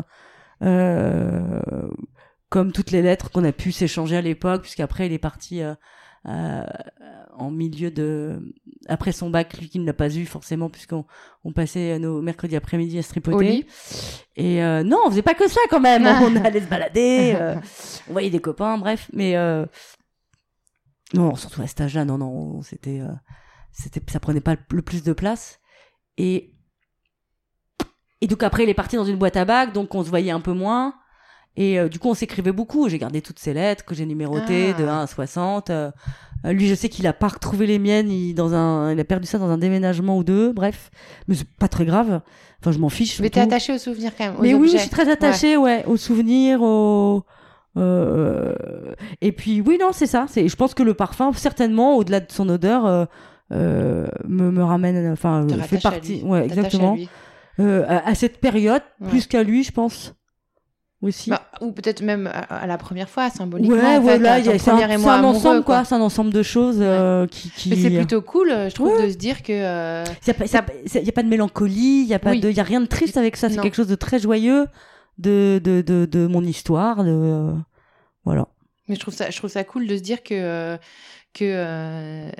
Euh, 0.61 1.59
comme 2.49 2.71
toutes 2.71 2.91
les 2.91 3.01
lettres 3.01 3.31
qu'on 3.31 3.43
a 3.43 3.51
pu 3.51 3.71
s'échanger 3.71 4.15
à 4.15 4.21
l'époque, 4.21 4.61
puisqu'après, 4.61 5.07
il 5.07 5.13
est 5.13 5.19
parti 5.19 5.61
euh, 5.61 5.71
euh, 5.71 5.75
en 6.25 7.51
milieu 7.51 7.91
de... 7.91 8.53
Après 8.87 9.11
son 9.11 9.29
bac, 9.29 9.57
lui 9.57 9.69
qui 9.69 9.79
ne 9.79 9.85
l'a 9.85 9.93
pas 9.93 10.13
eu 10.15 10.25
forcément, 10.25 10.69
puisqu'on 10.69 11.05
on 11.43 11.51
passait 11.53 11.97
nos 11.99 12.21
mercredis 12.21 12.55
après-midi 12.55 12.97
à 12.99 13.03
se 13.03 13.09
tripoter. 13.09 13.65
Et 14.35 14.63
euh, 14.63 14.83
non, 14.83 14.99
on 15.05 15.09
faisait 15.09 15.21
pas 15.21 15.33
que 15.33 15.47
ça 15.47 15.61
quand 15.69 15.79
même. 15.79 16.05
on 16.05 16.35
allait 16.43 16.61
se 16.61 16.67
balader, 16.67 17.35
euh, 17.39 17.55
on 18.09 18.13
voyait 18.13 18.29
des 18.29 18.39
copains, 18.39 18.77
bref. 18.77 19.09
Mais 19.13 19.35
euh, 19.37 19.65
non, 21.13 21.35
surtout 21.35 21.61
à 21.61 21.67
cet 21.67 21.81
âge-là, 21.81 22.05
non, 22.05 22.17
non, 22.17 22.61
c'était... 22.61 23.01
c'était 23.71 24.01
ça 24.11 24.19
prenait 24.19 24.41
pas 24.41 24.55
le 24.69 24.81
plus 24.81 25.03
de 25.03 25.13
place. 25.13 25.59
Et, 26.17 26.55
et 28.21 28.27
donc 28.27 28.43
après, 28.43 28.63
il 28.63 28.69
est 28.69 28.75
parti 28.75 28.95
dans 28.95 29.05
une 29.05 29.17
boîte 29.17 29.37
à 29.37 29.45
bac, 29.45 29.73
donc 29.73 29.93
on 29.95 30.03
se 30.03 30.09
voyait 30.09 30.31
un 30.31 30.41
peu 30.41 30.53
moins. 30.53 30.95
Et 31.57 31.79
euh, 31.79 31.87
du 31.87 31.99
coup, 31.99 32.09
on 32.09 32.13
s'écrivait 32.13 32.51
beaucoup. 32.51 32.89
J'ai 32.89 32.97
gardé 32.97 33.21
toutes 33.21 33.39
ses 33.39 33.53
lettres 33.53 33.85
que 33.85 33.95
j'ai 33.95 34.05
numérotées 34.05 34.73
de 34.73 34.83
1 34.83 34.87
ah. 34.87 35.01
à 35.01 35.07
60. 35.07 35.69
Euh, 35.69 35.91
lui, 36.43 36.67
je 36.67 36.75
sais 36.75 36.89
qu'il 36.89 37.07
a 37.07 37.13
pas 37.13 37.29
retrouvé 37.29 37.65
les 37.65 37.79
miennes. 37.79 38.09
Il, 38.09 38.33
dans 38.33 38.53
un, 38.53 38.91
il 38.91 38.99
a 38.99 39.03
perdu 39.03 39.27
ça 39.27 39.37
dans 39.37 39.49
un 39.49 39.57
déménagement 39.57 40.17
ou 40.17 40.23
deux. 40.23 40.51
Bref, 40.51 40.91
mais 41.27 41.35
c'est 41.35 41.47
pas 41.47 41.67
très 41.67 41.85
grave. 41.85 42.21
Enfin, 42.61 42.71
je 42.71 42.79
m'en 42.79 42.89
fiche. 42.89 43.19
Mais 43.19 43.29
t'es 43.29 43.39
attaché 43.39 43.73
aux 43.73 43.77
souvenirs 43.77 44.11
quand 44.17 44.25
même. 44.25 44.35
mais 44.41 44.53
oui, 44.53 44.69
je 44.69 44.77
suis 44.77 44.89
très 44.89 45.09
attachée, 45.09 45.57
ouais, 45.57 45.85
aux 45.85 45.97
souvenirs, 45.97 46.61
aux. 46.61 47.23
Euh... 47.77 48.55
Et 49.21 49.31
puis 49.31 49.61
oui, 49.61 49.77
non, 49.79 49.89
c'est 49.91 50.07
ça. 50.07 50.25
C'est, 50.29 50.47
je 50.47 50.55
pense 50.55 50.73
que 50.73 50.83
le 50.83 50.93
parfum, 50.93 51.33
certainement, 51.33 51.97
au-delà 51.97 52.21
de 52.21 52.31
son 52.31 52.47
odeur, 52.49 53.07
euh, 53.51 54.07
me, 54.27 54.49
me 54.49 54.63
ramène, 54.63 55.11
enfin, 55.11 55.45
fait 55.67 55.81
partie, 55.81 56.23
ouais, 56.23 56.45
exactement, 56.45 56.97
à, 57.59 57.61
euh, 57.61 57.85
à, 57.87 58.15
cette 58.15 58.39
période, 58.39 58.81
plus 59.09 59.27
qu'à 59.27 59.43
lui, 59.43 59.63
je 59.63 59.71
pense. 59.71 60.15
Aussi. 61.05 61.29
Bah, 61.29 61.43
ou 61.61 61.71
peut-être 61.71 62.01
même 62.01 62.27
à, 62.49 62.65
la 62.65 62.79
première 62.79 63.09
fois, 63.09 63.29
symboliquement. 63.29 63.75
Ouais, 63.75 63.99
voilà, 63.99 64.41
c'est 64.43 64.69
un, 64.69 64.89
un 64.89 65.23
ensemble, 65.23 65.63
quoi. 65.63 65.85
C'est 65.85 65.93
un 65.93 66.01
ensemble 66.01 66.33
de 66.33 66.41
choses 66.41 66.79
euh, 66.79 67.27
qui, 67.27 67.51
qui... 67.51 67.69
Mais 67.69 67.75
c'est 67.75 67.91
plutôt 67.91 68.23
cool, 68.23 68.49
je 68.49 68.73
trouve, 68.73 68.99
de 69.03 69.09
se 69.09 69.15
dire 69.15 69.43
que. 69.43 69.51
Il 69.53 70.33
n'y 70.33 70.55
a, 70.55 70.59
a, 70.59 71.11
pas 71.11 71.23
de 71.23 71.27
mélancolie, 71.27 72.01
il 72.01 72.07
n'y 72.07 72.15
a, 72.15 72.19
pas 72.19 72.35
de, 72.35 72.49
y 72.49 72.59
a 72.59 72.63
rien 72.63 72.81
de 72.81 72.87
triste 72.87 73.17
avec 73.17 73.37
ça. 73.37 73.49
C'est 73.49 73.61
quelque 73.61 73.75
chose 73.75 73.87
de 73.87 73.95
très 73.95 74.17
joyeux 74.17 74.65
de, 75.19 75.61
de, 75.63 75.81
de, 75.81 76.05
de 76.05 76.25
mon 76.25 76.43
histoire. 76.43 77.03
De, 77.03 77.53
voilà. 78.23 78.47
Mais 78.87 78.95
je 78.95 78.99
trouve 78.99 79.13
ça, 79.13 79.29
je 79.29 79.37
trouve 79.37 79.51
ça 79.51 79.63
cool 79.63 79.85
de 79.85 79.95
se 79.95 80.01
dire 80.01 80.23
que. 80.23 80.75
que 81.33 82.31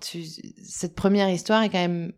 tu, 0.00 0.22
cette 0.62 0.94
première 0.94 1.28
histoire 1.28 1.62
est 1.64 1.70
quand 1.70 1.78
même 1.78 2.12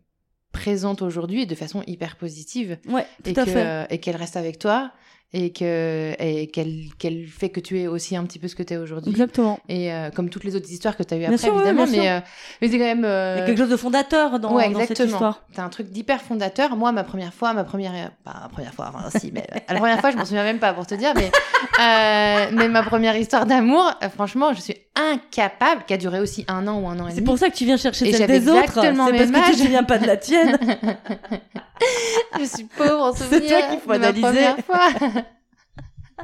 présente 0.51 1.01
aujourd'hui 1.01 1.43
et 1.43 1.45
de 1.45 1.55
façon 1.55 1.83
hyper 1.87 2.15
positive. 2.15 2.77
Ouais, 2.87 3.05
tout 3.23 3.31
et 3.31 3.39
à 3.39 3.45
fait. 3.45 3.87
Et 3.93 3.99
qu'elle 3.99 4.15
reste 4.15 4.37
avec 4.37 4.59
toi 4.59 4.91
et 5.31 5.51
que 5.51 6.15
et 6.19 6.47
qu'elle 6.47 6.85
qu'elle 6.97 7.27
fait 7.27 7.49
que 7.49 7.59
tu 7.59 7.79
es 7.79 7.87
aussi 7.87 8.15
un 8.15 8.23
petit 8.23 8.39
peu 8.39 8.47
ce 8.47 8.55
que 8.55 8.63
tu 8.63 8.73
es 8.73 8.77
aujourd'hui. 8.77 9.11
Exactement. 9.11 9.59
Et 9.69 9.93
euh, 9.93 10.09
comme 10.09 10.29
toutes 10.29 10.43
les 10.43 10.55
autres 10.55 10.71
histoires 10.71 10.97
que 10.97 11.03
tu 11.03 11.13
as 11.13 11.17
eues 11.17 11.25
après 11.25 11.47
évidemment 11.47 11.85
mais 11.85 12.09
euh, 12.09 12.19
mais 12.61 12.69
c'est 12.69 12.79
quand 12.79 12.85
même 12.85 13.05
euh... 13.05 13.35
il 13.35 13.39
y 13.39 13.43
a 13.43 13.45
quelque 13.45 13.59
chose 13.59 13.69
de 13.69 13.77
fondateur 13.77 14.39
dans, 14.39 14.53
dans 14.53 14.85
cette 14.85 14.99
histoire. 14.99 15.43
T'as 15.53 15.63
un 15.63 15.69
truc 15.69 15.89
d'hyper 15.89 16.21
fondateur. 16.21 16.75
Moi 16.75 16.91
ma 16.91 17.03
première 17.03 17.33
fois, 17.33 17.53
ma 17.53 17.63
première 17.63 18.11
pas 18.23 18.39
ma 18.41 18.49
première 18.49 18.73
fois 18.73 18.91
enfin 18.93 19.19
si 19.19 19.31
mais 19.31 19.45
la 19.67 19.75
première 19.75 19.99
fois 19.99 20.09
je 20.09 20.17
m'en 20.17 20.25
souviens 20.25 20.43
même 20.43 20.59
pas 20.59 20.73
pour 20.73 20.87
te 20.87 20.95
dire 20.95 21.13
mais 21.15 21.29
euh, 21.79 22.49
mais 22.51 22.67
ma 22.67 22.81
première 22.81 23.15
histoire 23.15 23.45
d'amour 23.45 23.93
franchement, 24.15 24.53
je 24.53 24.61
suis 24.61 24.75
incapable 24.99 25.83
qui 25.87 25.93
a 25.93 25.97
duré 25.97 26.19
aussi 26.19 26.45
un 26.47 26.67
an 26.67 26.79
ou 26.79 26.87
un 26.87 26.99
an 26.99 27.07
et 27.07 27.09
demi. 27.09 27.15
C'est 27.15 27.23
pour 27.23 27.37
ça 27.37 27.49
que 27.49 27.55
tu 27.55 27.65
viens 27.65 27.77
chercher 27.77 28.11
celle 28.11 28.27
des 28.27 28.47
autres. 28.49 28.81
C'est 28.81 28.93
parce 28.93 29.51
que 29.51 29.55
tu 29.55 29.63
ne 29.63 29.69
viens 29.69 29.83
pas 29.83 29.97
de 29.97 30.07
la 30.07 30.17
tienne. 30.17 30.57
je 32.39 32.45
suis 32.45 32.65
pauvre 32.65 33.03
en 33.03 33.13
souvenir. 33.13 33.41
C'est 33.49 33.59
toi 33.59 33.69
qu'il 33.69 33.79
faut 33.79 33.91
analyser. 33.91 34.45
Fois. 34.65 34.89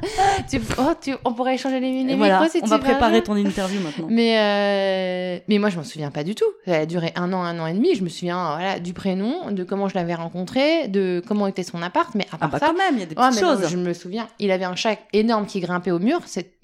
tu, 0.50 0.60
oh, 0.78 0.92
tu, 1.00 1.14
on 1.24 1.32
pourrait 1.32 1.54
échanger 1.54 1.80
les, 1.80 2.04
les 2.04 2.16
voilà, 2.16 2.40
micros 2.40 2.58
si 2.58 2.62
on 2.62 2.66
va 2.66 2.78
préparer 2.78 3.22
ton 3.22 3.36
interview 3.36 3.80
maintenant. 3.80 4.06
Mais 4.10 4.38
euh, 4.38 5.42
mais 5.48 5.58
moi 5.58 5.70
je 5.70 5.76
m'en 5.76 5.84
souviens 5.84 6.10
pas 6.10 6.24
du 6.24 6.34
tout. 6.34 6.44
Ça 6.66 6.80
a 6.80 6.86
duré 6.86 7.12
un 7.16 7.32
an, 7.32 7.42
un 7.42 7.58
an 7.58 7.66
et 7.66 7.72
demi. 7.72 7.94
Je 7.94 8.04
me 8.04 8.08
souviens 8.08 8.56
voilà 8.56 8.78
du 8.78 8.92
prénom, 8.92 9.50
de 9.50 9.64
comment 9.64 9.88
je 9.88 9.94
l'avais 9.94 10.14
rencontré, 10.14 10.88
de 10.88 11.22
comment 11.26 11.46
était 11.46 11.62
son 11.62 11.82
appart. 11.82 12.14
Mais 12.14 12.26
à 12.32 12.38
part 12.38 12.48
ah 12.48 12.52
bah 12.52 12.58
ça, 12.58 12.66
quand 12.66 12.76
même, 12.76 12.94
il 12.94 13.00
y 13.00 13.02
a 13.02 13.06
des 13.06 13.14
petites 13.14 13.40
choses. 13.40 13.68
je 13.68 13.76
me 13.76 13.92
souviens, 13.92 14.28
il 14.38 14.50
avait 14.50 14.64
un 14.64 14.76
chat 14.76 14.98
énorme 15.12 15.46
qui 15.46 15.60
grimpait 15.60 15.90
au 15.92 15.98
mur. 15.98 16.20
C'est 16.26 16.55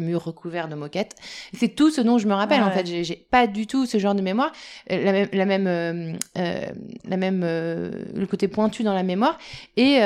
mur 0.00 0.24
recouvert 0.24 0.68
de 0.68 0.74
moquettes. 0.74 1.16
C'est 1.54 1.74
tout 1.74 1.90
ce 1.90 2.00
dont 2.00 2.18
je 2.18 2.26
me 2.26 2.34
rappelle. 2.34 2.62
En 2.62 2.70
fait, 2.70 2.86
j'ai 2.86 3.16
pas 3.30 3.46
du 3.46 3.66
tout 3.66 3.86
ce 3.86 3.98
genre 3.98 4.14
de 4.14 4.22
mémoire, 4.22 4.52
euh, 4.90 5.02
la 5.04 5.12
même, 5.12 5.28
la 5.32 5.46
même, 5.46 5.66
euh, 5.66 6.12
euh, 6.38 6.66
la 7.04 7.16
même, 7.16 7.40
le 7.42 8.26
côté 8.26 8.48
pointu 8.48 8.82
dans 8.82 8.94
la 8.94 9.02
mémoire. 9.02 9.38
Et, 9.76 10.00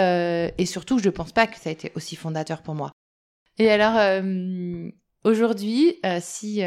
et 0.58 0.66
surtout, 0.66 0.98
je 0.98 1.10
pense 1.10 1.32
pas 1.32 1.46
que 1.46 1.58
ça 1.58 1.70
a 1.70 1.72
été 1.72 1.92
aussi 1.94 2.16
fondateur 2.16 2.62
pour 2.62 2.74
moi. 2.74 2.92
Et 3.58 3.70
alors, 3.70 3.98
aujourd'hui, 5.24 6.00
si 6.20 6.62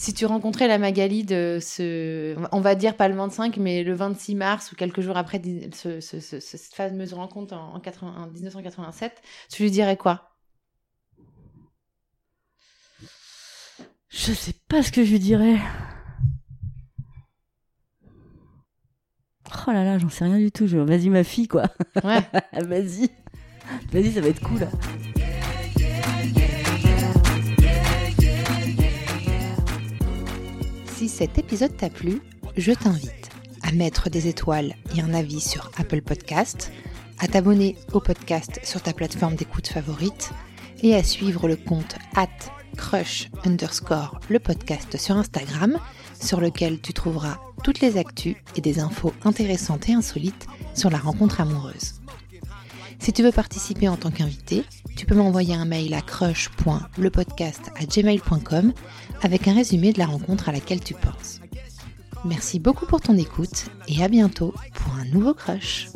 si 0.00 0.14
tu 0.14 0.24
rencontrais 0.24 0.66
la 0.66 0.78
Magali 0.78 1.24
de 1.24 1.58
ce, 1.60 2.34
on 2.52 2.60
va 2.60 2.74
dire 2.74 2.96
pas 2.96 3.06
le 3.06 3.14
25, 3.14 3.58
mais 3.58 3.84
le 3.84 3.92
26 3.92 4.34
mars 4.34 4.72
ou 4.72 4.74
quelques 4.74 5.02
jours 5.02 5.18
après 5.18 5.42
cette 5.72 6.74
fameuse 6.74 7.12
rencontre 7.12 7.52
en, 7.52 7.74
en 7.74 8.26
1987, 8.28 9.20
tu 9.50 9.64
lui 9.64 9.70
dirais 9.70 9.98
quoi? 9.98 10.29
Je 14.30 14.34
sais 14.36 14.54
pas 14.68 14.80
ce 14.80 14.92
que 14.92 15.04
je 15.04 15.10
lui 15.10 15.18
dirais. 15.18 15.58
Oh 19.66 19.72
là 19.72 19.82
là, 19.82 19.98
j'en 19.98 20.08
sais 20.08 20.24
rien 20.24 20.38
du 20.38 20.52
tout. 20.52 20.68
Vas-y 20.68 21.08
ma 21.08 21.24
fille 21.24 21.48
quoi. 21.48 21.64
Ouais. 22.04 22.20
Vas-y. 22.62 23.10
Vas-y, 23.90 24.12
ça 24.12 24.20
va 24.20 24.28
être 24.28 24.40
cool. 24.40 24.68
Si 30.94 31.08
cet 31.08 31.36
épisode 31.38 31.76
t'a 31.76 31.90
plu, 31.90 32.22
je 32.56 32.70
t'invite 32.70 33.30
à 33.62 33.72
mettre 33.72 34.10
des 34.10 34.28
étoiles 34.28 34.76
et 34.96 35.00
un 35.00 35.12
avis 35.12 35.40
sur 35.40 35.72
Apple 35.76 36.02
Podcast, 36.02 36.70
à 37.18 37.26
t'abonner 37.26 37.74
au 37.94 37.98
podcast 37.98 38.60
sur 38.62 38.80
ta 38.80 38.92
plateforme 38.92 39.34
d'écoute 39.34 39.66
favorite 39.66 40.30
et 40.84 40.94
à 40.94 41.02
suivre 41.02 41.48
le 41.48 41.56
compte 41.56 41.96
at 42.14 42.28
crush 42.80 43.30
underscore 43.44 44.18
le 44.30 44.38
podcast 44.38 44.96
sur 44.96 45.14
Instagram, 45.16 45.76
sur 46.18 46.40
lequel 46.40 46.80
tu 46.80 46.94
trouveras 46.94 47.36
toutes 47.62 47.80
les 47.80 47.98
actus 47.98 48.36
et 48.56 48.62
des 48.62 48.80
infos 48.80 49.12
intéressantes 49.22 49.90
et 49.90 49.92
insolites 49.92 50.46
sur 50.74 50.88
la 50.88 50.96
rencontre 50.98 51.42
amoureuse. 51.42 52.00
Si 52.98 53.12
tu 53.12 53.22
veux 53.22 53.32
participer 53.32 53.86
en 53.88 53.96
tant 53.96 54.10
qu'invité, 54.10 54.64
tu 54.96 55.04
peux 55.04 55.14
m'envoyer 55.14 55.54
un 55.54 55.66
mail 55.66 55.92
à 55.92 56.00
crush.lepodcast@gmail.com 56.00 58.72
avec 59.22 59.46
un 59.46 59.54
résumé 59.54 59.92
de 59.92 59.98
la 59.98 60.06
rencontre 60.06 60.48
à 60.48 60.52
laquelle 60.52 60.80
tu 60.80 60.94
penses. 60.94 61.40
Merci 62.24 62.58
beaucoup 62.58 62.86
pour 62.86 63.02
ton 63.02 63.18
écoute 63.18 63.66
et 63.88 64.02
à 64.02 64.08
bientôt 64.08 64.54
pour 64.74 64.94
un 64.94 65.04
nouveau 65.04 65.34
crush. 65.34 65.88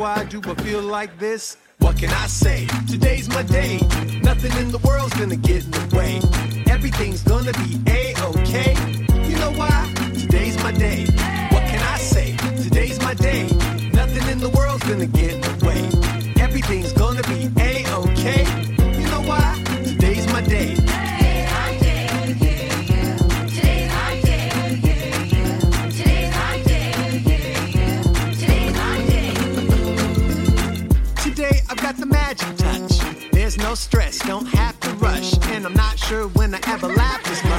Why 0.00 0.24
do 0.24 0.40
I 0.46 0.54
feel 0.62 0.80
like 0.80 1.18
this? 1.18 1.58
What 1.80 1.98
can 1.98 2.08
I 2.08 2.26
say? 2.26 2.66
Today's 2.88 3.28
my 3.28 3.42
day. 3.42 3.76
Nothing 4.22 4.52
in 4.56 4.70
the 4.70 4.80
world's 4.82 5.12
gonna 5.12 5.36
get 5.36 5.64
in 5.64 5.70
the 5.70 5.94
way. 5.94 6.20
Everything's 6.72 7.22
gonna 7.22 7.52
be 7.52 7.78
a-okay. 7.86 8.72
You 9.28 9.36
know 9.36 9.52
why? 9.52 9.92
Today's 10.14 10.56
my 10.62 10.72
day. 10.72 11.04
What 11.52 11.64
can 11.68 11.82
I 11.82 11.98
say? 11.98 12.34
Today's 12.64 12.98
my 13.00 13.12
day. 13.12 13.42
Nothing 13.92 14.26
in 14.32 14.38
the 14.38 14.50
world's 14.56 14.84
gonna 14.84 15.06
get 15.06 15.34
in 15.34 15.40
the 15.42 15.66
way. 15.66 15.82
Everything's 16.42 16.94
gonna 16.94 17.22
be 17.24 17.50
a-okay. 17.60 18.44
You 19.00 19.06
know 19.12 19.22
why? 19.28 19.62
Today's 19.84 20.26
my 20.32 20.40
day. 20.40 20.79
No 33.70 33.76
stress, 33.76 34.18
don't 34.26 34.46
have 34.46 34.80
to 34.80 34.90
rush. 34.94 35.38
And 35.50 35.64
I'm 35.64 35.74
not 35.74 35.96
sure 35.96 36.26
when 36.38 36.52
I 36.56 36.60
ever 36.66 36.88
laughed 36.88 37.28
but 37.44 37.49